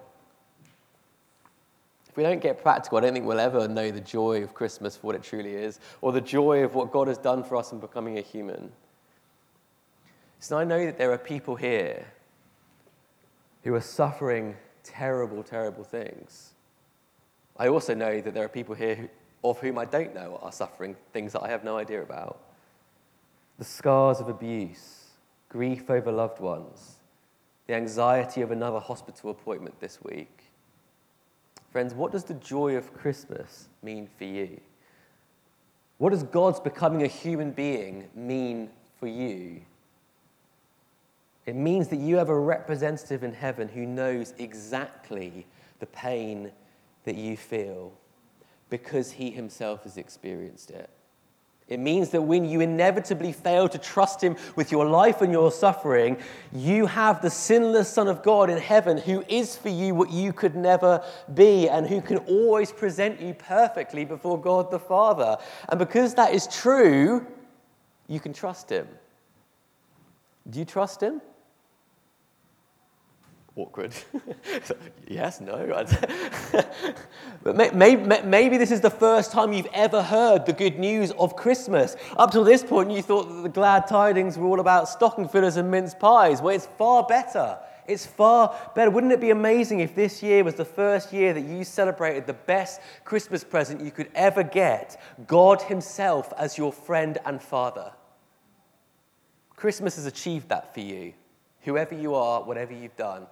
If 2.08 2.16
we 2.16 2.22
don't 2.22 2.40
get 2.40 2.62
practical, 2.62 2.96
I 2.96 3.02
don't 3.02 3.12
think 3.12 3.26
we'll 3.26 3.40
ever 3.40 3.68
know 3.68 3.90
the 3.90 4.00
joy 4.00 4.42
of 4.42 4.54
Christmas 4.54 4.96
for 4.96 5.08
what 5.08 5.16
it 5.16 5.22
truly 5.22 5.54
is, 5.54 5.80
or 6.00 6.12
the 6.12 6.20
joy 6.20 6.64
of 6.64 6.74
what 6.74 6.92
God 6.92 7.08
has 7.08 7.18
done 7.18 7.44
for 7.44 7.56
us 7.56 7.72
in 7.72 7.78
becoming 7.78 8.16
a 8.16 8.22
human. 8.22 8.72
So 10.40 10.56
I 10.56 10.64
know 10.64 10.86
that 10.86 10.96
there 10.96 11.12
are 11.12 11.18
people 11.18 11.56
here 11.56 12.06
who 13.64 13.74
are 13.74 13.82
suffering 13.82 14.56
terrible, 14.82 15.42
terrible 15.42 15.84
things. 15.84 16.52
I 17.58 17.68
also 17.68 17.94
know 17.94 18.22
that 18.22 18.32
there 18.32 18.44
are 18.44 18.48
people 18.48 18.74
here 18.74 18.94
who, 18.94 19.08
of 19.42 19.58
whom 19.58 19.76
I 19.76 19.84
don't 19.84 20.14
know 20.14 20.38
are 20.40 20.52
suffering 20.52 20.96
things 21.12 21.34
that 21.34 21.42
I 21.42 21.48
have 21.48 21.64
no 21.64 21.76
idea 21.76 22.02
about 22.02 22.40
the 23.64 23.70
scars 23.70 24.20
of 24.20 24.28
abuse, 24.28 25.04
grief 25.48 25.88
over 25.88 26.12
loved 26.12 26.38
ones, 26.38 26.96
the 27.66 27.72
anxiety 27.72 28.42
of 28.42 28.50
another 28.50 28.78
hospital 28.78 29.30
appointment 29.30 29.80
this 29.80 29.98
week. 30.02 30.42
Friends, 31.72 31.94
what 31.94 32.12
does 32.12 32.24
the 32.24 32.34
joy 32.34 32.76
of 32.76 32.92
Christmas 32.92 33.70
mean 33.82 34.06
for 34.18 34.24
you? 34.24 34.60
What 35.96 36.10
does 36.10 36.24
God's 36.24 36.60
becoming 36.60 37.04
a 37.04 37.06
human 37.06 37.52
being 37.52 38.10
mean 38.14 38.68
for 39.00 39.06
you? 39.06 39.62
It 41.46 41.56
means 41.56 41.88
that 41.88 42.00
you 42.00 42.16
have 42.16 42.28
a 42.28 42.38
representative 42.38 43.24
in 43.24 43.32
heaven 43.32 43.68
who 43.68 43.86
knows 43.86 44.34
exactly 44.36 45.46
the 45.78 45.86
pain 45.86 46.52
that 47.04 47.14
you 47.14 47.38
feel 47.38 47.94
because 48.68 49.12
he 49.12 49.30
himself 49.30 49.84
has 49.84 49.96
experienced 49.96 50.70
it. 50.70 50.90
It 51.66 51.80
means 51.80 52.10
that 52.10 52.20
when 52.20 52.44
you 52.44 52.60
inevitably 52.60 53.32
fail 53.32 53.70
to 53.70 53.78
trust 53.78 54.22
Him 54.22 54.36
with 54.54 54.70
your 54.70 54.84
life 54.84 55.22
and 55.22 55.32
your 55.32 55.50
suffering, 55.50 56.18
you 56.52 56.84
have 56.84 57.22
the 57.22 57.30
sinless 57.30 57.88
Son 57.88 58.06
of 58.06 58.22
God 58.22 58.50
in 58.50 58.58
heaven 58.58 58.98
who 58.98 59.24
is 59.28 59.56
for 59.56 59.70
you 59.70 59.94
what 59.94 60.10
you 60.10 60.34
could 60.34 60.56
never 60.56 61.02
be 61.32 61.68
and 61.68 61.86
who 61.86 62.02
can 62.02 62.18
always 62.18 62.70
present 62.70 63.18
you 63.18 63.32
perfectly 63.32 64.04
before 64.04 64.38
God 64.38 64.70
the 64.70 64.78
Father. 64.78 65.38
And 65.70 65.78
because 65.78 66.14
that 66.14 66.34
is 66.34 66.46
true, 66.48 67.26
you 68.08 68.20
can 68.20 68.34
trust 68.34 68.68
Him. 68.68 68.86
Do 70.50 70.58
you 70.58 70.66
trust 70.66 71.02
Him? 71.02 71.22
Awkward. 73.56 73.94
yes, 75.08 75.40
no. 75.40 75.86
but 77.42 77.74
maybe, 77.74 78.04
maybe 78.24 78.58
this 78.58 78.70
is 78.70 78.80
the 78.80 78.90
first 78.90 79.32
time 79.32 79.52
you've 79.52 79.68
ever 79.72 80.02
heard 80.02 80.46
the 80.46 80.52
good 80.52 80.78
news 80.78 81.12
of 81.12 81.36
Christmas. 81.36 81.96
Up 82.16 82.32
till 82.32 82.44
this 82.44 82.62
point, 82.62 82.90
you 82.90 83.02
thought 83.02 83.28
that 83.28 83.42
the 83.42 83.48
glad 83.48 83.86
tidings 83.86 84.36
were 84.36 84.46
all 84.46 84.60
about 84.60 84.88
stocking 84.88 85.28
fillers 85.28 85.56
and 85.56 85.70
mince 85.70 85.94
pies. 85.94 86.42
Well, 86.42 86.54
it's 86.54 86.66
far 86.78 87.04
better. 87.04 87.58
It's 87.86 88.06
far 88.06 88.56
better. 88.74 88.90
Wouldn't 88.90 89.12
it 89.12 89.20
be 89.20 89.30
amazing 89.30 89.80
if 89.80 89.94
this 89.94 90.22
year 90.22 90.42
was 90.42 90.54
the 90.54 90.64
first 90.64 91.12
year 91.12 91.34
that 91.34 91.42
you 91.42 91.64
celebrated 91.64 92.26
the 92.26 92.32
best 92.32 92.80
Christmas 93.04 93.44
present 93.44 93.82
you 93.82 93.90
could 93.90 94.10
ever 94.14 94.42
get 94.42 95.00
God 95.26 95.62
Himself 95.62 96.32
as 96.38 96.56
your 96.56 96.72
friend 96.72 97.18
and 97.26 97.42
Father? 97.42 97.92
Christmas 99.54 99.96
has 99.96 100.06
achieved 100.06 100.48
that 100.48 100.74
for 100.74 100.80
you, 100.80 101.12
whoever 101.60 101.94
you 101.94 102.14
are, 102.14 102.42
whatever 102.42 102.72
you've 102.72 102.96
done. 102.96 103.26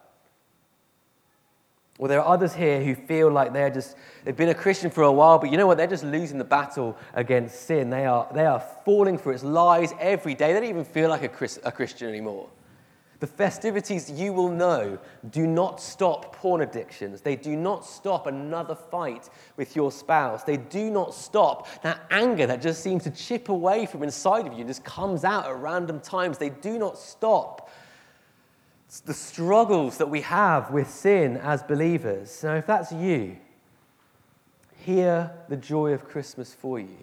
Or 1.98 2.08
there 2.08 2.20
are 2.20 2.26
others 2.26 2.54
here 2.54 2.82
who 2.82 2.94
feel 2.94 3.30
like 3.30 3.52
they're 3.52 3.70
just, 3.70 3.96
they've 4.24 4.36
been 4.36 4.48
a 4.48 4.54
Christian 4.54 4.90
for 4.90 5.02
a 5.02 5.12
while, 5.12 5.38
but 5.38 5.50
you 5.50 5.56
know 5.56 5.66
what? 5.66 5.76
They're 5.76 5.86
just 5.86 6.04
losing 6.04 6.38
the 6.38 6.44
battle 6.44 6.96
against 7.14 7.66
sin. 7.66 7.90
They 7.90 8.06
are, 8.06 8.26
they 8.32 8.46
are 8.46 8.60
falling 8.84 9.18
for 9.18 9.32
its 9.32 9.44
lies 9.44 9.92
every 10.00 10.34
day. 10.34 10.52
They 10.52 10.60
don't 10.60 10.70
even 10.70 10.84
feel 10.84 11.10
like 11.10 11.22
a, 11.22 11.28
Chris, 11.28 11.58
a 11.64 11.70
Christian 11.70 12.08
anymore. 12.08 12.48
The 13.22 13.28
festivities 13.28 14.10
you 14.10 14.32
will 14.32 14.48
know 14.48 14.98
do 15.30 15.46
not 15.46 15.80
stop 15.80 16.34
porn 16.34 16.60
addictions. 16.60 17.20
They 17.20 17.36
do 17.36 17.54
not 17.54 17.86
stop 17.86 18.26
another 18.26 18.74
fight 18.74 19.30
with 19.56 19.76
your 19.76 19.92
spouse. 19.92 20.42
They 20.42 20.56
do 20.56 20.90
not 20.90 21.14
stop 21.14 21.68
that 21.82 22.00
anger 22.10 22.48
that 22.48 22.60
just 22.60 22.82
seems 22.82 23.04
to 23.04 23.12
chip 23.12 23.48
away 23.48 23.86
from 23.86 24.02
inside 24.02 24.48
of 24.48 24.54
you 24.54 24.58
and 24.58 24.66
just 24.66 24.82
comes 24.82 25.22
out 25.22 25.46
at 25.46 25.54
random 25.54 26.00
times. 26.00 26.36
They 26.36 26.48
do 26.48 26.80
not 26.80 26.98
stop 26.98 27.61
the 29.00 29.14
struggles 29.14 29.98
that 29.98 30.08
we 30.08 30.20
have 30.20 30.70
with 30.70 30.90
sin 30.90 31.36
as 31.38 31.62
believers. 31.62 32.42
Now, 32.42 32.54
if 32.56 32.66
that's 32.66 32.92
you, 32.92 33.36
hear 34.76 35.30
the 35.48 35.56
joy 35.56 35.92
of 35.92 36.04
Christmas 36.04 36.52
for 36.54 36.78
you. 36.78 36.98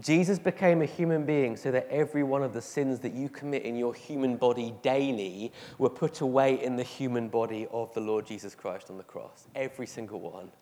Jesus 0.00 0.38
became 0.38 0.82
a 0.82 0.86
human 0.86 1.24
being 1.24 1.56
so 1.56 1.70
that 1.70 1.88
every 1.90 2.22
one 2.22 2.42
of 2.42 2.52
the 2.52 2.60
sins 2.60 3.00
that 3.00 3.14
you 3.14 3.28
commit 3.28 3.62
in 3.62 3.74
your 3.74 3.94
human 3.94 4.36
body 4.36 4.74
daily 4.82 5.50
were 5.78 5.88
put 5.88 6.20
away 6.20 6.62
in 6.62 6.76
the 6.76 6.82
human 6.82 7.28
body 7.28 7.66
of 7.72 7.92
the 7.94 8.00
Lord 8.00 8.26
Jesus 8.26 8.54
Christ 8.54 8.90
on 8.90 8.98
the 8.98 9.02
cross. 9.02 9.48
Every 9.54 9.86
single 9.86 10.20
one. 10.20 10.52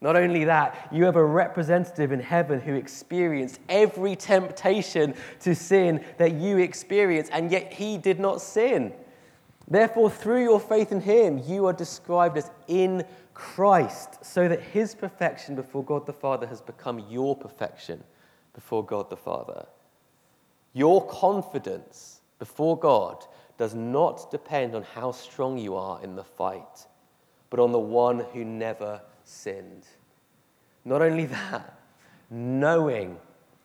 Not 0.00 0.16
only 0.16 0.44
that, 0.44 0.88
you 0.92 1.04
have 1.04 1.16
a 1.16 1.24
representative 1.24 2.10
in 2.12 2.20
heaven 2.20 2.60
who 2.60 2.74
experienced 2.74 3.60
every 3.68 4.16
temptation 4.16 5.14
to 5.40 5.54
sin 5.54 6.04
that 6.18 6.34
you 6.34 6.58
experience, 6.58 7.28
and 7.30 7.50
yet 7.50 7.72
he 7.72 7.98
did 7.98 8.18
not 8.18 8.40
sin. 8.40 8.92
Therefore, 9.70 10.10
through 10.10 10.42
your 10.42 10.60
faith 10.60 10.92
in 10.92 11.00
him, 11.00 11.42
you 11.46 11.66
are 11.66 11.74
described 11.74 12.38
as 12.38 12.50
in 12.68 13.04
Christ, 13.34 14.24
so 14.24 14.48
that 14.48 14.62
his 14.62 14.94
perfection 14.94 15.54
before 15.54 15.84
God 15.84 16.06
the 16.06 16.12
Father 16.12 16.46
has 16.46 16.62
become 16.62 17.04
your 17.10 17.36
perfection 17.36 18.02
before 18.54 18.84
God 18.84 19.10
the 19.10 19.16
Father. 19.16 19.66
Your 20.72 21.06
confidence 21.06 22.20
before 22.38 22.78
God 22.78 23.24
does 23.58 23.74
not 23.74 24.30
depend 24.30 24.74
on 24.74 24.82
how 24.82 25.12
strong 25.12 25.58
you 25.58 25.76
are 25.76 26.02
in 26.02 26.16
the 26.16 26.24
fight, 26.24 26.86
but 27.50 27.60
on 27.60 27.72
the 27.72 27.78
one 27.78 28.20
who 28.32 28.44
never 28.44 29.02
sinned. 29.24 29.86
Not 30.84 31.02
only 31.02 31.26
that, 31.26 31.78
knowing 32.30 33.18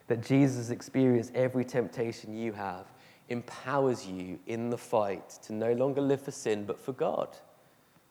that 0.08 0.22
Jesus 0.22 0.70
experienced 0.70 1.34
every 1.34 1.64
temptation 1.64 2.36
you 2.36 2.52
have 2.52 2.88
empowers 3.34 4.06
you 4.08 4.40
in 4.48 4.70
the 4.70 4.78
fight 4.78 5.30
to 5.44 5.54
no 5.54 5.74
longer 5.74 6.00
live 6.00 6.22
for 6.22 6.32
sin 6.32 6.64
but 6.64 6.80
for 6.80 6.94
God, 6.94 7.28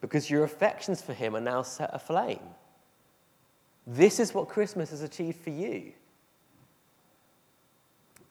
because 0.03 0.29
your 0.29 0.45
affections 0.45 1.01
for 1.01 1.15
Him 1.15 1.35
are 1.35 1.41
now 1.41 1.63
set 1.63 1.91
aflame. 1.95 2.41
This 3.87 4.21
is 4.21 4.35
what 4.35 4.49
Christmas 4.49 4.91
has 4.91 5.03
achieved 5.03 5.39
for 5.39 5.51
you. 5.51 5.93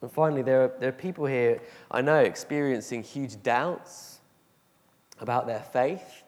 And 0.02 0.12
finally, 0.12 0.42
there 0.42 0.64
are, 0.64 0.72
there 0.80 0.90
are 0.90 0.94
people 0.94 1.26
here, 1.26 1.62
I 1.90 2.02
know, 2.02 2.20
experiencing 2.20 3.04
huge 3.04 3.42
doubts 3.42 4.20
about 5.20 5.48
their 5.48 5.60
faith. 5.60 6.21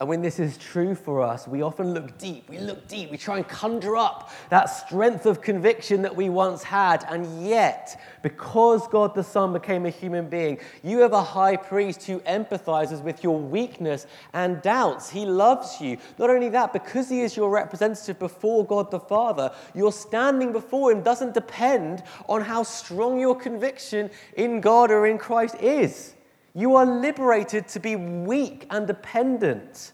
And 0.00 0.08
when 0.08 0.22
this 0.22 0.38
is 0.38 0.56
true 0.56 0.94
for 0.94 1.20
us, 1.20 1.46
we 1.46 1.60
often 1.60 1.92
look 1.92 2.16
deep. 2.16 2.48
We 2.48 2.56
look 2.56 2.88
deep. 2.88 3.10
We 3.10 3.18
try 3.18 3.36
and 3.36 3.46
conjure 3.46 3.98
up 3.98 4.30
that 4.48 4.70
strength 4.70 5.26
of 5.26 5.42
conviction 5.42 6.00
that 6.00 6.16
we 6.16 6.30
once 6.30 6.62
had. 6.62 7.04
And 7.10 7.46
yet, 7.46 8.00
because 8.22 8.88
God 8.88 9.14
the 9.14 9.22
Son 9.22 9.52
became 9.52 9.84
a 9.84 9.90
human 9.90 10.30
being, 10.30 10.58
you 10.82 11.00
have 11.00 11.12
a 11.12 11.22
high 11.22 11.54
priest 11.54 12.04
who 12.04 12.20
empathizes 12.20 13.02
with 13.02 13.22
your 13.22 13.38
weakness 13.38 14.06
and 14.32 14.62
doubts. 14.62 15.10
He 15.10 15.26
loves 15.26 15.82
you. 15.82 15.98
Not 16.18 16.30
only 16.30 16.48
that, 16.48 16.72
because 16.72 17.10
he 17.10 17.20
is 17.20 17.36
your 17.36 17.50
representative 17.50 18.18
before 18.18 18.64
God 18.64 18.90
the 18.90 19.00
Father, 19.00 19.52
your 19.74 19.92
standing 19.92 20.50
before 20.50 20.92
him 20.92 21.02
doesn't 21.02 21.34
depend 21.34 22.02
on 22.26 22.40
how 22.40 22.62
strong 22.62 23.20
your 23.20 23.38
conviction 23.38 24.08
in 24.34 24.62
God 24.62 24.90
or 24.90 25.06
in 25.06 25.18
Christ 25.18 25.56
is. 25.56 26.14
You 26.54 26.76
are 26.76 26.86
liberated 26.86 27.68
to 27.68 27.80
be 27.80 27.96
weak 27.96 28.66
and 28.70 28.86
dependent, 28.86 29.92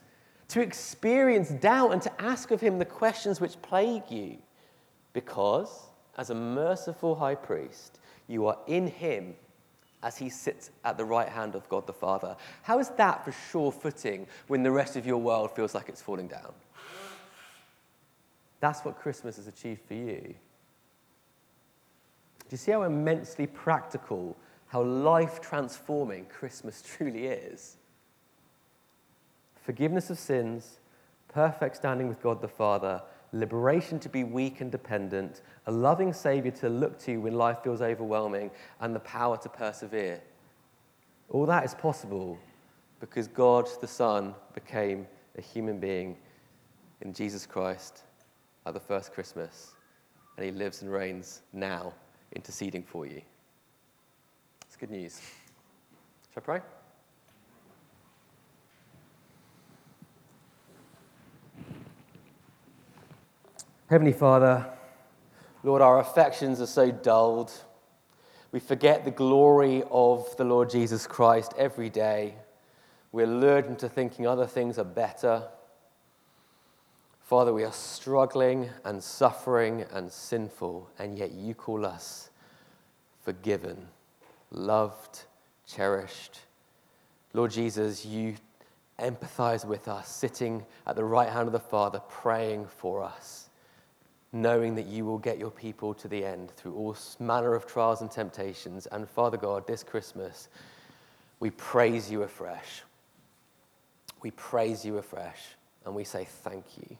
to 0.48 0.60
experience 0.60 1.50
doubt 1.50 1.92
and 1.92 2.00
to 2.02 2.22
ask 2.22 2.50
of 2.50 2.60
Him 2.60 2.78
the 2.78 2.84
questions 2.84 3.40
which 3.40 3.60
plague 3.62 4.10
you. 4.10 4.38
Because, 5.12 5.86
as 6.16 6.30
a 6.30 6.34
merciful 6.34 7.14
high 7.14 7.34
priest, 7.34 7.98
you 8.26 8.46
are 8.46 8.58
in 8.66 8.86
Him 8.86 9.34
as 10.02 10.16
He 10.16 10.30
sits 10.30 10.70
at 10.84 10.96
the 10.96 11.04
right 11.04 11.28
hand 11.28 11.54
of 11.54 11.68
God 11.68 11.86
the 11.86 11.92
Father. 11.92 12.36
How 12.62 12.78
is 12.78 12.88
that 12.90 13.24
for 13.24 13.32
sure 13.50 13.72
footing 13.72 14.26
when 14.46 14.62
the 14.62 14.70
rest 14.70 14.96
of 14.96 15.06
your 15.06 15.18
world 15.18 15.50
feels 15.50 15.74
like 15.74 15.88
it's 15.88 16.02
falling 16.02 16.28
down? 16.28 16.52
That's 18.60 18.80
what 18.84 18.98
Christmas 18.98 19.36
has 19.36 19.46
achieved 19.46 19.82
for 19.86 19.94
you. 19.94 20.34
Do 22.48 22.52
you 22.52 22.56
see 22.56 22.72
how 22.72 22.84
immensely 22.84 23.46
practical 23.46 24.36
how 24.76 24.82
life 24.82 25.40
transforming 25.40 26.26
Christmas 26.26 26.82
truly 26.86 27.28
is. 27.28 27.78
Forgiveness 29.62 30.10
of 30.10 30.18
sins, 30.18 30.80
perfect 31.28 31.76
standing 31.76 32.08
with 32.08 32.22
God 32.22 32.42
the 32.42 32.48
Father, 32.48 33.00
liberation 33.32 33.98
to 34.00 34.10
be 34.10 34.22
weak 34.22 34.60
and 34.60 34.70
dependent, 34.70 35.40
a 35.66 35.72
loving 35.72 36.12
Savior 36.12 36.50
to 36.50 36.68
look 36.68 36.98
to 36.98 37.16
when 37.16 37.32
life 37.32 37.62
feels 37.64 37.80
overwhelming, 37.80 38.50
and 38.80 38.94
the 38.94 39.00
power 39.00 39.38
to 39.38 39.48
persevere. 39.48 40.20
All 41.30 41.46
that 41.46 41.64
is 41.64 41.74
possible 41.74 42.38
because 43.00 43.28
God 43.28 43.70
the 43.80 43.88
Son 43.88 44.34
became 44.52 45.06
a 45.38 45.40
human 45.40 45.80
being 45.80 46.18
in 47.00 47.14
Jesus 47.14 47.46
Christ 47.46 48.02
at 48.66 48.74
the 48.74 48.80
first 48.80 49.14
Christmas, 49.14 49.74
and 50.36 50.44
He 50.44 50.52
lives 50.52 50.82
and 50.82 50.92
reigns 50.92 51.40
now, 51.54 51.94
interceding 52.34 52.82
for 52.82 53.06
you. 53.06 53.22
It's 54.76 54.80
good 54.82 54.90
news. 54.90 55.18
Shall 56.34 56.42
I 56.42 56.44
pray? 56.44 56.60
Heavenly 63.88 64.12
Father, 64.12 64.70
Lord, 65.62 65.80
our 65.80 65.98
affections 66.00 66.60
are 66.60 66.66
so 66.66 66.90
dulled. 66.90 67.52
We 68.52 68.60
forget 68.60 69.06
the 69.06 69.10
glory 69.10 69.82
of 69.90 70.36
the 70.36 70.44
Lord 70.44 70.68
Jesus 70.68 71.06
Christ 71.06 71.54
every 71.56 71.88
day. 71.88 72.34
We're 73.12 73.26
lured 73.26 73.64
into 73.64 73.88
thinking 73.88 74.26
other 74.26 74.46
things 74.46 74.78
are 74.78 74.84
better. 74.84 75.44
Father, 77.22 77.54
we 77.54 77.64
are 77.64 77.72
struggling 77.72 78.68
and 78.84 79.02
suffering 79.02 79.86
and 79.90 80.12
sinful, 80.12 80.90
and 80.98 81.16
yet 81.16 81.32
you 81.32 81.54
call 81.54 81.86
us 81.86 82.28
forgiven 83.24 83.88
loved, 84.50 85.24
cherished. 85.66 86.40
Lord 87.32 87.50
Jesus, 87.50 88.04
you 88.04 88.36
empathize 88.98 89.64
with 89.64 89.88
us, 89.88 90.08
sitting 90.08 90.64
at 90.86 90.96
the 90.96 91.04
right 91.04 91.28
hand 91.28 91.46
of 91.46 91.52
the 91.52 91.60
Father, 91.60 92.00
praying 92.08 92.66
for 92.66 93.02
us, 93.02 93.50
knowing 94.32 94.74
that 94.74 94.86
you 94.86 95.04
will 95.04 95.18
get 95.18 95.38
your 95.38 95.50
people 95.50 95.92
to 95.94 96.08
the 96.08 96.24
end 96.24 96.50
through 96.52 96.74
all 96.74 96.96
manner 97.18 97.54
of 97.54 97.66
trials 97.66 98.00
and 98.00 98.10
temptations. 98.10 98.86
And 98.86 99.08
Father 99.08 99.36
God, 99.36 99.66
this 99.66 99.82
Christmas, 99.82 100.48
we 101.40 101.50
praise 101.50 102.10
you 102.10 102.22
afresh. 102.22 102.82
We 104.22 104.30
praise 104.30 104.84
you 104.84 104.96
afresh, 104.98 105.40
and 105.84 105.94
we 105.94 106.04
say 106.04 106.24
thank 106.24 106.64
you. 106.78 106.96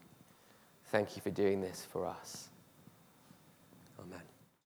Thank 0.93 1.17
you 1.17 1.23
for 1.23 1.31
doing 1.31 1.61
this 1.61 1.87
for 1.91 2.07
us. 2.07 2.49
Amen. 3.99 4.36